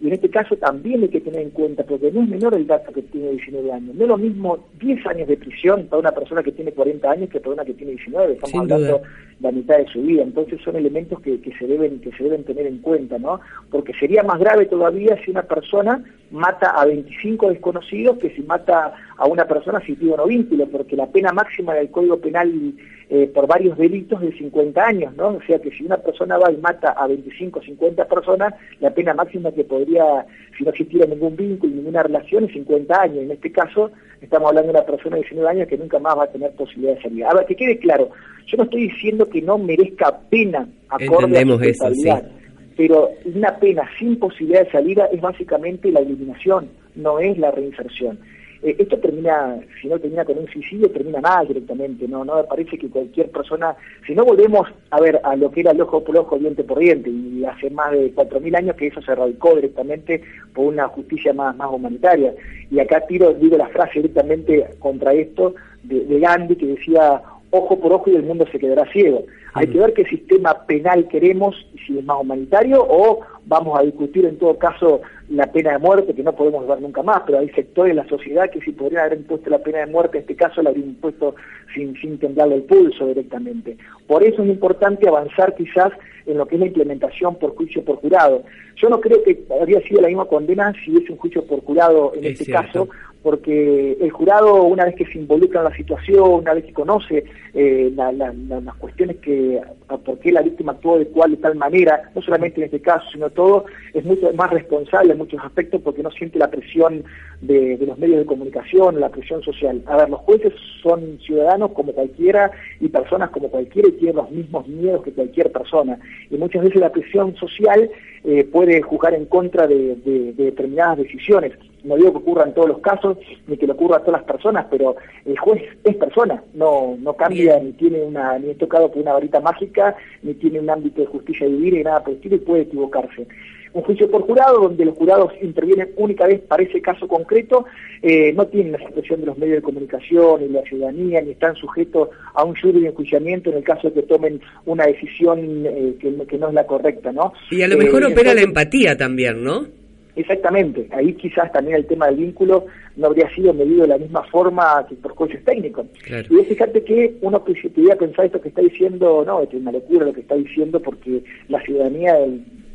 [0.01, 2.68] y en este caso también hay que tener en cuenta, porque no es menor el
[2.68, 6.11] dato que tiene 19 años, no es lo mismo 10 años de prisión para una
[6.11, 9.09] persona que tiene 40 años que para una que tiene 19, estamos Sin hablando duda.
[9.41, 12.43] La mitad de su vida, entonces son elementos que, que se deben que se deben
[12.45, 13.41] tener en cuenta, ¿no?
[13.69, 18.93] Porque sería más grave todavía si una persona mata a 25 desconocidos que si mata
[19.17, 22.73] a una persona sin o no vínculo, porque la pena máxima del Código Penal
[23.09, 25.27] eh, por varios delitos de 50 años, ¿no?
[25.27, 28.91] O sea que si una persona va y mata a 25 o 50 personas, la
[28.91, 30.25] pena máxima que podría,
[30.57, 33.17] si no existiera ningún vínculo, ninguna relación, es 50 años.
[33.17, 33.91] En este caso,
[34.22, 36.95] estamos hablando de una persona de 19 años que nunca más va a tener posibilidad
[36.95, 37.26] de salir.
[37.26, 38.09] Ahora, que quede claro,
[38.47, 42.03] yo no estoy diciendo que no merezca pena acorde a su eso, sí.
[42.03, 42.32] totalidad,
[42.78, 48.20] pero una pena sin posibilidad de salida es básicamente la eliminación, no es la reinserción.
[48.63, 52.25] Eh, esto termina, si no termina con un suicidio, termina mal directamente, ¿no?
[52.25, 53.75] No me parece que cualquier persona,
[54.05, 56.79] si no volvemos a ver a lo que era el ojo por ojo, diente por
[56.79, 60.21] diente, y hace más de 4.000 años que eso se radicó directamente
[60.53, 62.33] por una justicia más, más humanitaria.
[62.71, 67.79] Y acá tiro, digo la frase directamente contra esto de, de Gandhi que decía, ojo
[67.79, 69.23] por ojo y el mundo se quedará ciego.
[69.53, 74.25] Hay que ver qué sistema penal queremos, si es más humanitario o vamos a discutir
[74.25, 77.49] en todo caso la pena de muerte, que no podemos ver nunca más, pero hay
[77.49, 80.35] sectores de la sociedad que si podrían haber impuesto la pena de muerte, en este
[80.35, 81.35] caso la habrían impuesto
[81.73, 83.77] sin, sin temblarle el pulso directamente.
[84.07, 85.91] Por eso es importante avanzar quizás
[86.25, 88.43] en lo que es la implementación por juicio por jurado.
[88.77, 92.13] Yo no creo que habría sido la misma condena si hubiese un juicio por jurado
[92.15, 92.63] en Es este cierto.
[92.67, 92.89] caso,
[93.26, 97.23] porque el jurado, una vez que se involucra en la situación, una vez que conoce
[97.55, 99.59] eh, la- la- la- las cuestiones que,
[100.05, 103.03] por qué la víctima actuó de cual y tal manera, no solamente en este caso,
[103.11, 103.65] sino todo,
[103.95, 107.03] es mucho más responsable en muchos aspectos porque no siente la presión
[107.41, 109.82] de, de los medios de comunicación, la presión social.
[109.88, 110.53] A ver, los jueces
[110.84, 115.51] son ciudadanos como cualquiera y personas como cualquiera y tienen los mismos miedos que cualquier
[115.51, 115.97] persona.
[116.30, 117.89] Y muchas veces la presión social
[118.26, 121.53] eh, puede juzgar en contra de, de- de determinadas decisiones.
[121.84, 123.17] No digo que ocurra en todos los casos,
[123.47, 124.95] ni que le ocurra a todas las personas, pero
[125.26, 129.13] el juez es persona, no, no cambia, ni tiene una, ni es tocado por una
[129.13, 132.39] varita mágica, ni tiene un ámbito de justicia divina, ni nada por el estilo, y
[132.39, 133.28] puede equivocarse.
[133.76, 137.65] Un juicio por jurado, donde los jurados intervienen única vez para ese caso concreto,
[138.01, 141.55] eh, no tienen la presión de los medios de comunicación, ni la ciudadanía, ni están
[141.57, 145.93] sujetos a un jury de enjuiciamiento en el caso de que tomen una decisión eh,
[145.99, 147.34] que, no- que no es la correcta, ¿no?
[147.51, 149.67] Y a lo mejor Eh, opera la empatía también, ¿no?
[150.15, 154.23] Exactamente, ahí quizás también el tema del vínculo no habría sido medido de la misma
[154.32, 155.88] forma que por jueces técnicos.
[156.05, 156.28] Claro.
[156.39, 160.13] Y fíjate que uno podría pensar esto que está diciendo, no, es una locura lo
[160.13, 162.15] que está diciendo porque la ciudadanía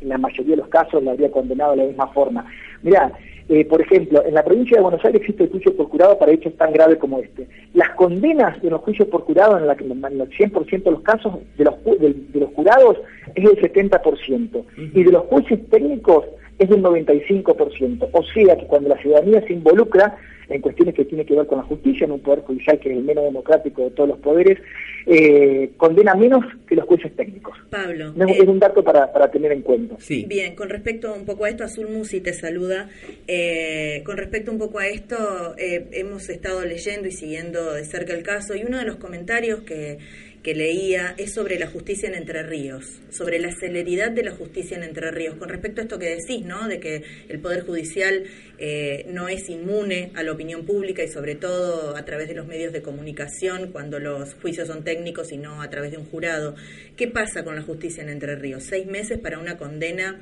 [0.01, 2.45] en la mayoría de los casos la habría condenado de la misma forma.
[2.81, 3.11] Mirá,
[3.49, 6.31] eh, por ejemplo, en la provincia de Buenos Aires existe el juicio por jurado para
[6.31, 7.47] hechos tan graves como este.
[7.73, 11.33] Las condenas de los juicios por jurado en, la, en el 100% de los casos
[11.57, 12.97] de los, de, de los jurados
[13.35, 16.25] es del 70% y de los jueces técnicos
[16.61, 18.09] es del 95%.
[18.11, 21.59] O sea que cuando la ciudadanía se involucra en cuestiones que tienen que ver con
[21.59, 24.59] la justicia, en un poder judicial que es el menos democrático de todos los poderes,
[25.05, 27.57] eh, condena menos que los jueces técnicos.
[27.69, 29.95] Pablo, No, eh, es un dato para, para tener en cuenta.
[30.27, 32.89] Bien, con respecto un poco a esto, Azul Musi te saluda.
[33.27, 38.13] Eh, con respecto un poco a esto, eh, hemos estado leyendo y siguiendo de cerca
[38.13, 39.99] el caso y uno de los comentarios que,
[40.43, 44.75] que leía es sobre la justicia en Entre Ríos, sobre la celeridad de la justicia
[44.75, 45.35] en Entre Ríos.
[45.35, 46.67] Con respecto a esto que decís, ¿no?
[46.67, 48.23] De que el Poder Judicial
[48.57, 52.47] eh, no es inmune a la opinión pública y sobre todo a través de los
[52.47, 56.55] medios de comunicación cuando los juicios son técnicos y no a través de un jurado.
[56.97, 58.63] ¿Qué pasa con la justicia en Entre Ríos?
[58.63, 60.19] Seis meses para una condena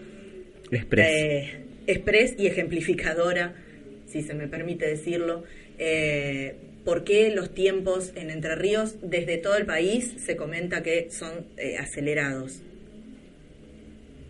[0.71, 1.07] Express.
[1.07, 1.57] eh,
[1.87, 3.55] express y ejemplificadora,
[4.05, 5.43] si se me permite decirlo.
[5.77, 6.55] Eh,
[6.89, 11.45] ¿Por qué los tiempos en Entre Ríos, desde todo el país, se comenta que son
[11.55, 12.63] eh, acelerados?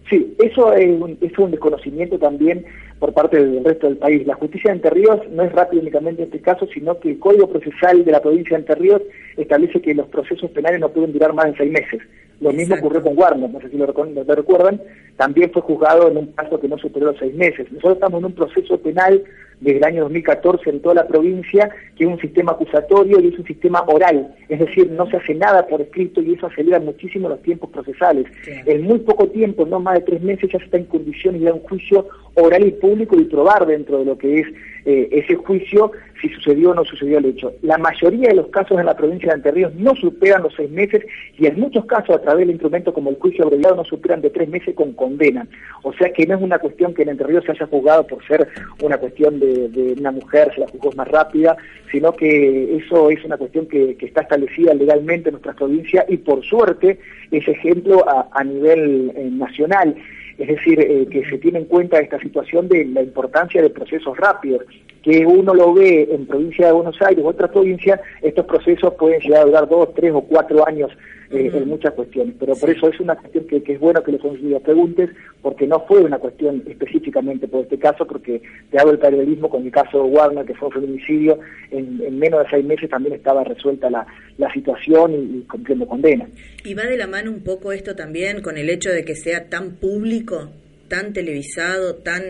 [0.09, 2.65] Sí, eso es un, es un desconocimiento también
[2.99, 4.27] por parte del resto del país.
[4.27, 7.19] La justicia de Entre Ríos no es rápida únicamente en este caso, sino que el
[7.19, 9.03] Código Procesal de la provincia de Entre Ríos
[9.37, 12.01] establece que los procesos penales no pueden durar más de seis meses.
[12.41, 14.81] Lo mismo ocurrió con Warner, no sé si lo, lo recuerdan,
[15.15, 17.71] también fue juzgado en un plazo que no superó los seis meses.
[17.71, 19.23] Nosotros estamos en un proceso penal
[19.59, 23.39] desde el año 2014 en toda la provincia, que es un sistema acusatorio y es
[23.39, 27.29] un sistema oral, es decir, no se hace nada por escrito y eso acelera muchísimo
[27.29, 28.25] los tiempos procesales.
[28.65, 31.45] En muy poco tiempo, no más de tres meses, ya se está en condiciones de
[31.45, 34.47] dar un juicio oral y público y probar dentro de lo que es
[34.85, 35.91] eh, ese juicio
[36.21, 37.53] si sucedió o no sucedió el hecho.
[37.61, 40.69] La mayoría de los casos en la provincia de Entre Ríos no superan los seis
[40.69, 41.03] meses
[41.37, 44.29] y en muchos casos a través del instrumento como el juicio abreviado no superan de
[44.29, 45.47] tres meses con condena.
[45.83, 48.25] O sea que no es una cuestión que en Entre Ríos se haya juzgado por
[48.25, 48.47] ser
[48.81, 51.57] una cuestión de, de una mujer, se la juzgó más rápida,
[51.91, 56.43] sino que eso es una cuestión que, está establecida legalmente en nuestra provincia y por
[56.43, 56.99] suerte
[57.31, 59.95] es ejemplo a, a nivel eh, nacional.
[60.37, 64.17] Es decir, eh, que se tiene en cuenta esta situación de la importancia de procesos
[64.17, 64.63] rápidos,
[65.03, 69.21] que uno lo ve en provincia de Buenos Aires u otras provincias, estos procesos pueden
[69.21, 70.91] llegar a durar dos, tres o cuatro años
[71.31, 72.35] eh, en muchas cuestiones.
[72.39, 74.19] Pero por eso es una cuestión que, que es bueno que le
[74.59, 75.09] preguntes,
[75.41, 78.41] porque no fue una cuestión específicamente por este caso, porque
[78.71, 81.39] te hago el paralelismo con el caso de Warner, que fue un feminicidio,
[81.71, 84.05] en, en menos de seis meses también estaba resuelta la,
[84.37, 86.27] la situación y, y cumpliendo condena.
[86.63, 89.49] Y va de la mano un poco esto también con el hecho de que sea
[89.49, 90.49] tan público,
[90.89, 92.23] tan televisado, tan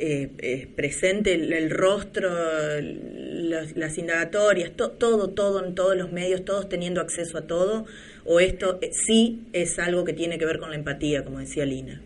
[0.00, 2.30] eh, eh, presente el, rostro,
[2.80, 7.86] las, las indagatorias, to- todo, todo en todos los medios, todos teniendo acceso a todo,
[8.24, 11.64] o esto eh, sí es algo que tiene que ver con la empatía, como decía
[11.64, 12.02] Lina.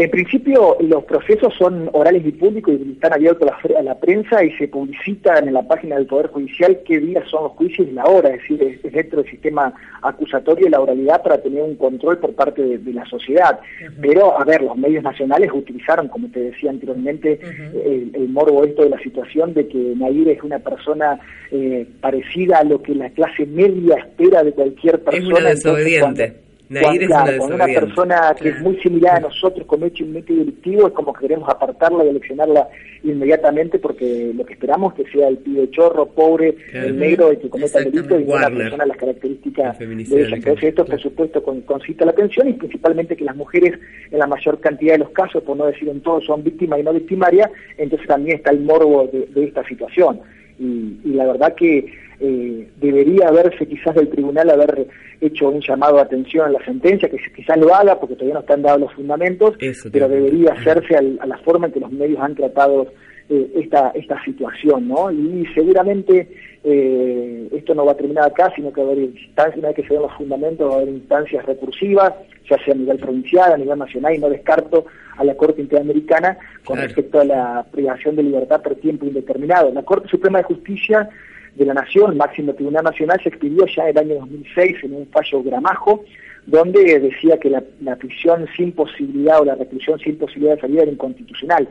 [0.00, 3.98] En principio, los procesos son orales y públicos y están abiertos a la, a la
[3.98, 7.88] prensa y se publicitan en la página del Poder Judicial qué días son los juicios
[7.88, 11.42] y la hora, es decir, es, es dentro del sistema acusatorio y la oralidad para
[11.42, 13.58] tener un control por parte de, de la sociedad.
[14.00, 17.40] Pero, a ver, los medios nacionales utilizaron, como te decía anteriormente,
[17.84, 21.18] el, el morbo esto de la situación de que Nair es una persona
[21.50, 25.18] eh, parecida a lo que la clase media espera de cualquier persona.
[25.24, 26.00] Es una Entonces, desobediente.
[26.28, 30.16] cuando- Nair es una cuando una persona que es muy similar a nosotros comete un
[30.16, 32.68] hecho delictivo es como que queremos apartarla y eleccionarla
[33.04, 36.88] inmediatamente porque lo que esperamos es que sea el pibe chorro, pobre, Claro.
[36.88, 39.84] el negro, el que cometa el delito y no la persona las características de
[40.26, 40.36] ella.
[40.36, 43.78] Entonces esto por supuesto con- concita la atención y principalmente que las mujeres
[44.10, 46.82] en la mayor cantidad de los casos, por no decir en todos, son víctimas y
[46.82, 50.20] no victimarias, entonces también está el morbo de, de esta situación.
[50.58, 51.86] Y, y la verdad que
[52.20, 54.88] eh, debería haberse quizás del tribunal haber
[55.20, 58.40] hecho un llamado de atención a la sentencia, que quizás lo haga porque todavía no
[58.40, 61.80] están dados los fundamentos, Eso pero a debería hacerse al- a la forma en que
[61.80, 62.88] los medios han tratado
[63.30, 65.10] eh, esta, esta situación, ¿no?
[65.10, 66.28] Y seguramente
[66.64, 69.76] eh, esto no va a terminar acá, sino que va a haber instancias, una vez
[69.76, 72.14] que se den los fundamentos, va a haber instancias recursivas,
[72.48, 76.38] ya sea a nivel provincial, a nivel nacional, y no descarto a la Corte Interamericana
[76.64, 76.86] con Claro.
[76.88, 79.70] respecto a la privación de libertad por tiempo indeterminado.
[79.72, 81.08] La Corte Suprema de Justicia
[81.54, 85.06] de la Nación, máximo Tribunal Nacional, se expidió ya en el año 2006 en un
[85.08, 86.04] fallo gramajo,
[86.46, 90.82] donde decía que la, la prisión sin posibilidad o la reclusión sin posibilidad de salida
[90.82, 91.68] era inconstitucional.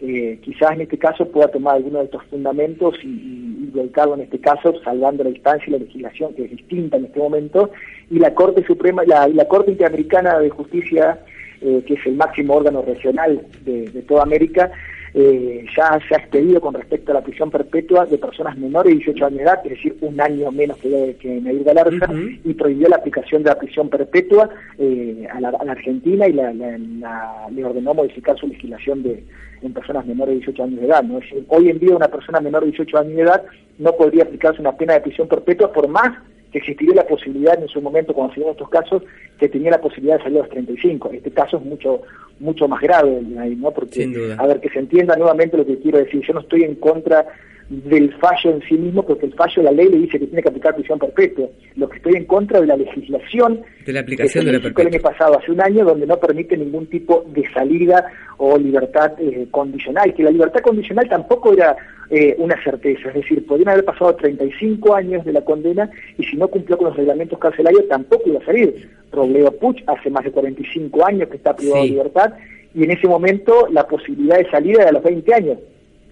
[0.00, 4.14] Eh, quizás en este caso pueda tomar alguno de estos fundamentos y, y, y volcarlo
[4.14, 7.70] en este caso, salvando la instancia y la legislación que es distinta en este momento,
[8.10, 11.18] y la Corte Suprema, la, la Corte Interamericana de Justicia,
[11.60, 14.70] eh, que es el máximo órgano regional de, de toda América,
[15.14, 18.98] eh, ya se ha expedido con respecto a la prisión perpetua de personas menores de
[18.98, 22.06] 18 años de edad, es decir, un año menos que, que Nair Galarza,
[22.44, 24.48] y prohibió la aplicación de la prisión perpetua
[24.78, 29.24] eh, a, la, a la Argentina y la- le ordenó modificar su legislación de
[29.60, 31.02] en personas menores de 18 años de edad.
[31.02, 31.18] ¿no?
[31.18, 33.42] Es decir, hoy en día una persona menor de 18 años de edad
[33.78, 36.16] no podría aplicarse una pena de prisión perpetua por más
[36.52, 39.02] que existiría la posibilidad en su momento, cuando se dieron estos casos,
[39.38, 41.10] que tenía la posibilidad de salir a los 35.
[41.12, 42.02] Este caso es mucho
[42.40, 43.70] mucho más grave, ¿no?
[43.72, 46.22] Porque, a ver, que se entienda nuevamente lo que quiero decir.
[46.26, 47.26] Yo no estoy en contra
[47.68, 50.42] del fallo en sí mismo, porque el fallo de la ley le dice que tiene
[50.42, 51.48] que aplicar prisión perpetua.
[51.76, 54.68] Lo que estoy en contra de la legislación De la que aplicación se de la
[54.68, 58.06] el año pasado, hace un año, donde no permite ningún tipo de salida
[58.38, 61.76] o libertad eh, condicional, que la libertad condicional tampoco era
[62.10, 66.36] eh, una certeza, es decir, podrían haber pasado 35 años de la condena y si
[66.38, 68.88] no cumplió con los reglamentos carcelarios tampoco iba a salir.
[69.12, 71.88] Robledo Puch hace más de 45 años que está privado Sí.
[71.88, 72.32] de libertad
[72.74, 75.58] y en ese momento la posibilidad de salida era a los 20 años.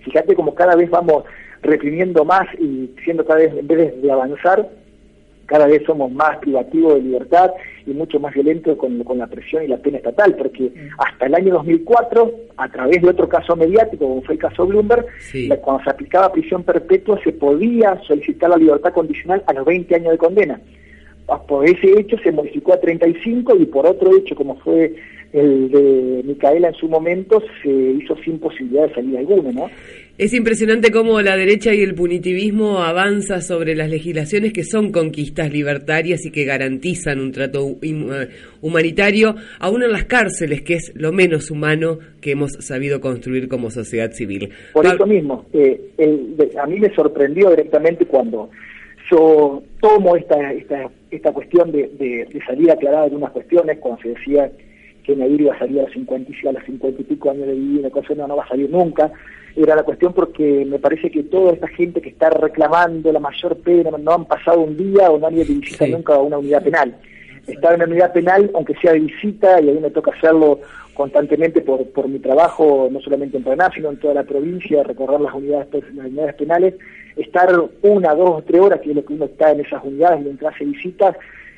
[0.04, 1.24] Fíjate como cada vez vamos
[1.66, 4.68] reprimiendo más y siendo cada vez, en vez de avanzar,
[5.46, 7.52] cada vez somos más privativos de libertad
[7.86, 11.34] y mucho más violentos con, con la presión y la pena estatal, porque hasta el
[11.36, 15.46] año 2004, a través de otro caso mediático, como fue el caso Bloomberg, Sí.
[15.46, 19.94] la- cuando se aplicaba prisión perpetua se podía solicitar la libertad condicional a los 20
[19.94, 20.60] años de condena.
[21.29, 24.95] Ah, por ese hecho se modificó a 35 y por otro hecho, como fue
[25.33, 29.66] el de Micaela en su momento, se hizo sin posibilidad de salida alguna, ¿no?
[30.16, 35.53] Es impresionante cómo la derecha y el punitivismo avanza sobre las legislaciones que son conquistas
[35.53, 38.29] libertarias y que garantizan un trato eh,
[38.62, 43.70] humanitario, aún en las cárceles, que es lo menos humano que hemos sabido construir como
[43.70, 44.49] sociedad civil.
[44.72, 48.49] Por eso mismo, eh, el- a mí me sorprendió directamente cuando
[49.11, 54.02] yo tomo esta esta, esta cuestión de, de, de salir aclarada de algunas cuestiones, cuando
[54.02, 54.50] se decía
[55.04, 57.46] que Nadir iba a salir a los 50 y a los 50 y pico años
[57.46, 59.12] de vida, una cosa no, no va a salir nunca,
[59.57, 63.57] era la cuestión porque me parece que toda esta gente que está reclamando la mayor
[63.59, 66.94] pena no han pasado un día o nadie visita nunca a una unidad penal.
[67.47, 70.61] Estar en una unidad penal, aunque sea de visita, y a mí me toca hacerlo
[70.94, 75.20] constantemente por, por mi trabajo, no solamente en Paraná, sino en toda la provincia, recorrer
[75.20, 76.74] las unidades, pe- las unidades penales,
[77.16, 77.49] estar
[77.82, 80.64] una, dos, tres horas, que es lo que uno está en esas unidades mientras hace
[80.64, 81.16] visitas,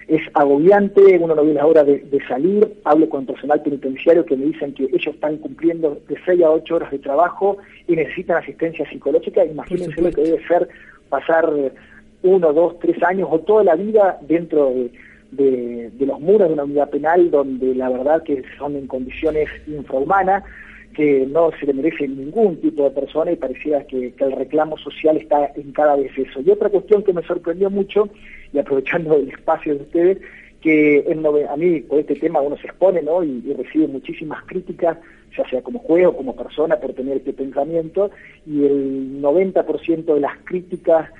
[0.09, 4.37] es agobiante, uno no ve la hora de, de salir, hablo con personal penitenciario que
[4.37, 8.39] me dicen que ellos están cumpliendo de 6 a 8 horas de trabajo y necesitan
[8.39, 10.69] asistencia psicológica, imagínense lo que debe ser
[11.11, 11.73] pasar eh,
[12.23, 14.91] uno, dos, tres años o toda la vida dentro de,
[15.31, 20.45] de- los muros de una unidad penal donde la verdad que son en condiciones infrahumanas,
[20.95, 25.17] que no se le merece ningún tipo de persona y parecía que, el reclamo social
[25.17, 26.41] está en cada vez eso.
[26.41, 28.09] Y otra cuestión que me sorprendió mucho,
[28.53, 30.19] y aprovechando el espacio de ustedes,
[30.61, 31.05] que
[31.49, 33.23] a mí por este tema uno se expone ¿no?
[33.23, 34.99] y, y recibe muchísimas críticas,
[35.37, 38.11] ya sea como juez o como persona por tener este pensamiento,
[38.45, 41.11] y el 90% de las críticas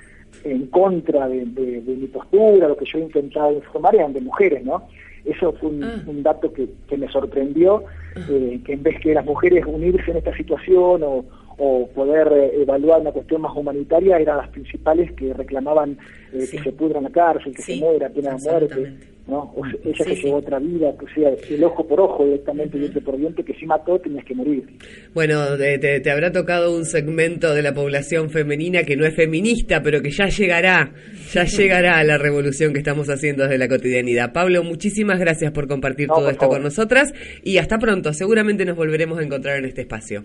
[0.43, 4.21] en contra de, de- de mi postura, lo que yo he intentado informar, eran de
[4.21, 4.83] mujeres, ¿no?
[5.25, 7.83] Eso fue un, un dato que, que me sorprendió,
[8.15, 11.25] eh, que en vez que las mujeres unirse en esta situación o,
[11.59, 15.97] o poder eh, evaluar una cuestión más humanitaria, eran las principales que reclamaban
[16.33, 18.93] eh, que se pudra en la cárcel, que se muera, pena de muerte,
[19.27, 19.53] ¿no?
[19.55, 23.01] O sea, ella que llevó otra vida, que sea el ojo por ojo directamente, diente
[23.01, 24.63] por diente, que si mató tenías que morir.
[25.13, 29.13] Bueno, de- te, te habrá tocado un segmento de la población femenina que no es
[29.15, 30.93] feminista, pero que ya llegará,
[31.33, 34.31] ya llegará a la revolución que estamos haciendo desde la cotidianidad.
[34.33, 36.55] Pablo, muchísimas gracias por compartir No, todo por esto favor.
[36.55, 38.13] con nosotras y hasta pronto.
[38.13, 40.23] Seguramente nos volveremos a encontrar en este espacio.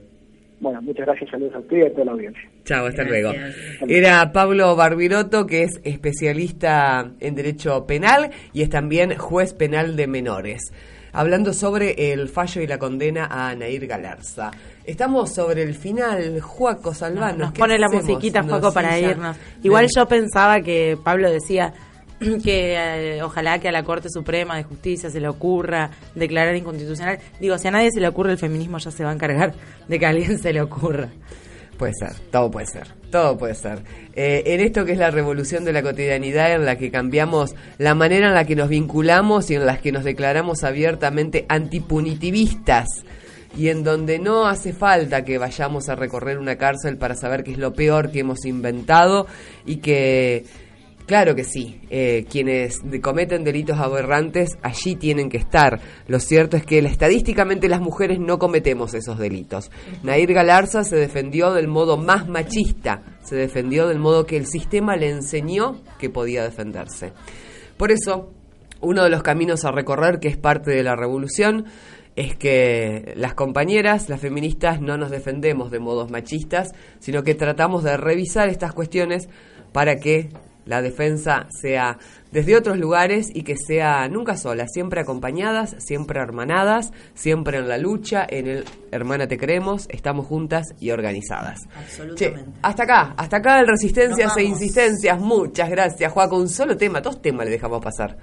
[0.61, 2.51] Bueno, muchas gracias, saludos a ustedes y a toda la audiencia.
[2.65, 3.33] Chao, hasta luego.
[3.89, 10.07] Era Pablo Barbiroto, que es especialista en Derecho Penal y es también juez penal de
[10.07, 10.73] menores,
[11.13, 14.51] hablando sobre el fallo y la condena a Nair Galarza.
[14.85, 17.39] Estamos sobre el final, Juaco Salvano.
[17.39, 19.37] Nos pone la musiquita, Juaco, para irnos.
[19.63, 21.75] Igual yo pensaba que Pablo decía
[22.45, 27.19] que eh, ojalá que a la Corte Suprema de Justicia se le ocurra declarar inconstitucional.
[27.41, 29.55] Digo, si a nadie se le ocurre el feminismo ya se va a encargar
[29.89, 31.09] de que a alguien se le ocurra.
[31.77, 33.83] Puede ser, todo puede ser, todo puede ser.
[34.15, 37.97] Eh, en esto que es la revolución de la cotidianidad, en la que cambiamos la
[37.97, 42.87] manera en la que nos vinculamos y en la que nos declaramos abiertamente antipunitivistas,
[43.57, 47.53] y en donde no hace falta que vayamos a recorrer una cárcel para saber qué
[47.53, 49.27] es lo peor que hemos inventado
[49.65, 50.45] y que
[51.07, 55.79] Claro que sí, eh, quienes cometen delitos aberrantes allí tienen que estar.
[56.09, 59.71] Lo cierto es que estadísticamente las mujeres no cometemos esos delitos.
[60.03, 64.97] Nair Galarza se defendió del modo más machista, se defendió del modo que el sistema
[64.97, 67.13] le enseñó que podía defenderse.
[67.77, 68.31] Por eso,
[68.81, 71.67] uno de los caminos a recorrer, que es parte de la revolución,
[72.17, 77.85] es que las compañeras, las feministas, no nos defendemos de modos machistas, sino que tratamos
[77.85, 79.29] de revisar estas cuestiones
[79.73, 80.31] para que
[80.67, 81.99] la defensa sea
[82.33, 87.79] desde otros lugares y que sea nunca sola, siempre acompañadas, siempre hermanadas, siempre en la
[87.79, 91.61] lucha, en el hermana te creemos, estamos juntas y organizadas.
[92.17, 95.19] Che, hasta acá, hasta acá el resistencias e insistencias.
[95.21, 96.37] Muchas gracias, Juaco.
[96.37, 98.17] Un solo tema, dos temas le dejamos pasar.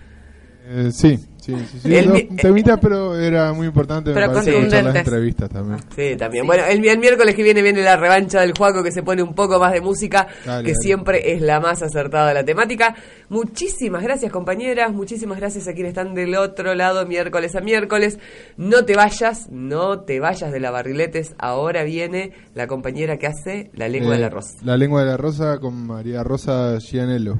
[0.64, 1.95] Eh, sí, sí, sí, sí.
[1.95, 5.80] El dos temitas, pero era muy importante Pero me parece escuchar las entrevistas también.
[5.95, 6.45] Sí, también.
[6.47, 9.34] Bueno, el, el miércoles que viene viene la revancha del Juaco que se pone un
[9.34, 10.82] poco más de música, Dale, que dale.
[10.82, 12.95] siempre es la más acertada de la temática.
[13.30, 14.93] Muchísimas gracias, compañeras.
[14.93, 18.20] Muchísimas gracias a quienes están del otro lado, miércoles a miércoles.
[18.55, 21.34] No te vayas, no te vayas de la barriletes.
[21.39, 24.57] Ahora viene la compañera que hace La Lengua Eh, de la Rosa.
[24.64, 27.39] La lengua de la rosa con María Rosa Gianello.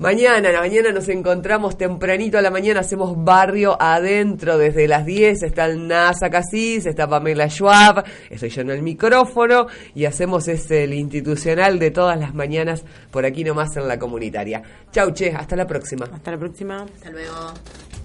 [0.00, 5.42] Mañana, la mañana nos encontramos tempranito a la mañana, hacemos barrio adentro desde las 10,
[5.42, 10.84] está el NASA Casís, está Pamela Schwab, estoy yo en el micrófono y hacemos ese
[10.84, 14.62] el institucional de todas las mañanas por aquí nomás en la comunitaria.
[14.90, 16.06] Chau, che, hasta la próxima.
[16.10, 16.82] Hasta la próxima.
[16.82, 17.52] Hasta luego.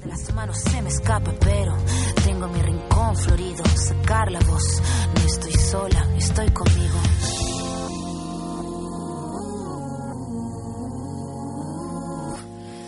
[0.04, 1.78] De las manos se me escapa, pero
[2.26, 3.64] tengo mi rincón florido.
[3.74, 4.82] Sacar la voz,
[5.16, 7.00] no estoy sola, estoy conmigo.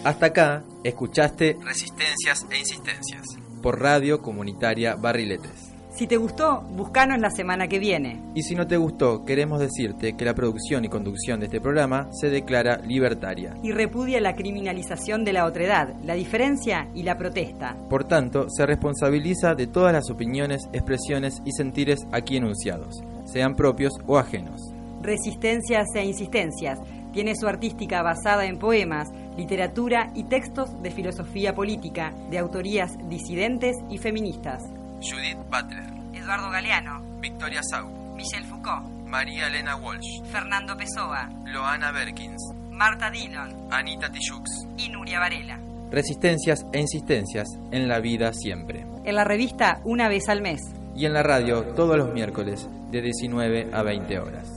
[0.07, 3.25] Hasta acá escuchaste Resistencias e Insistencias
[3.61, 5.73] por Radio Comunitaria Barriletes.
[5.97, 8.23] Si te gustó, buscanos la semana que viene.
[8.33, 12.07] Y si no te gustó, queremos decirte que la producción y conducción de este programa
[12.13, 13.53] se declara libertaria.
[13.61, 17.75] Y repudia la criminalización de la otredad, la diferencia y la protesta.
[17.89, 22.95] Por tanto, se responsabiliza de todas las opiniones, expresiones y sentires aquí enunciados,
[23.25, 24.61] sean propios o ajenos.
[25.01, 26.79] Resistencias e Insistencias
[27.18, 33.76] tiene su artística basada en poemas, literatura y textos de filosofía política, de autorías disidentes
[33.89, 34.61] y feministas.
[35.01, 42.53] Judith Butler, Eduardo Galeano, Victoria Sau, Michel Foucault, María Elena Walsh, Fernando Pessoa, Loana Berkins,
[42.70, 45.59] Marta Dillon, Anita Tijoux y Nuria Varela.
[45.89, 48.86] Resistencias e insistencias en la vida siempre.
[49.05, 50.61] En la revista una vez al mes.
[50.95, 54.56] Y en la radio todos los miércoles de 19 a 20 horas.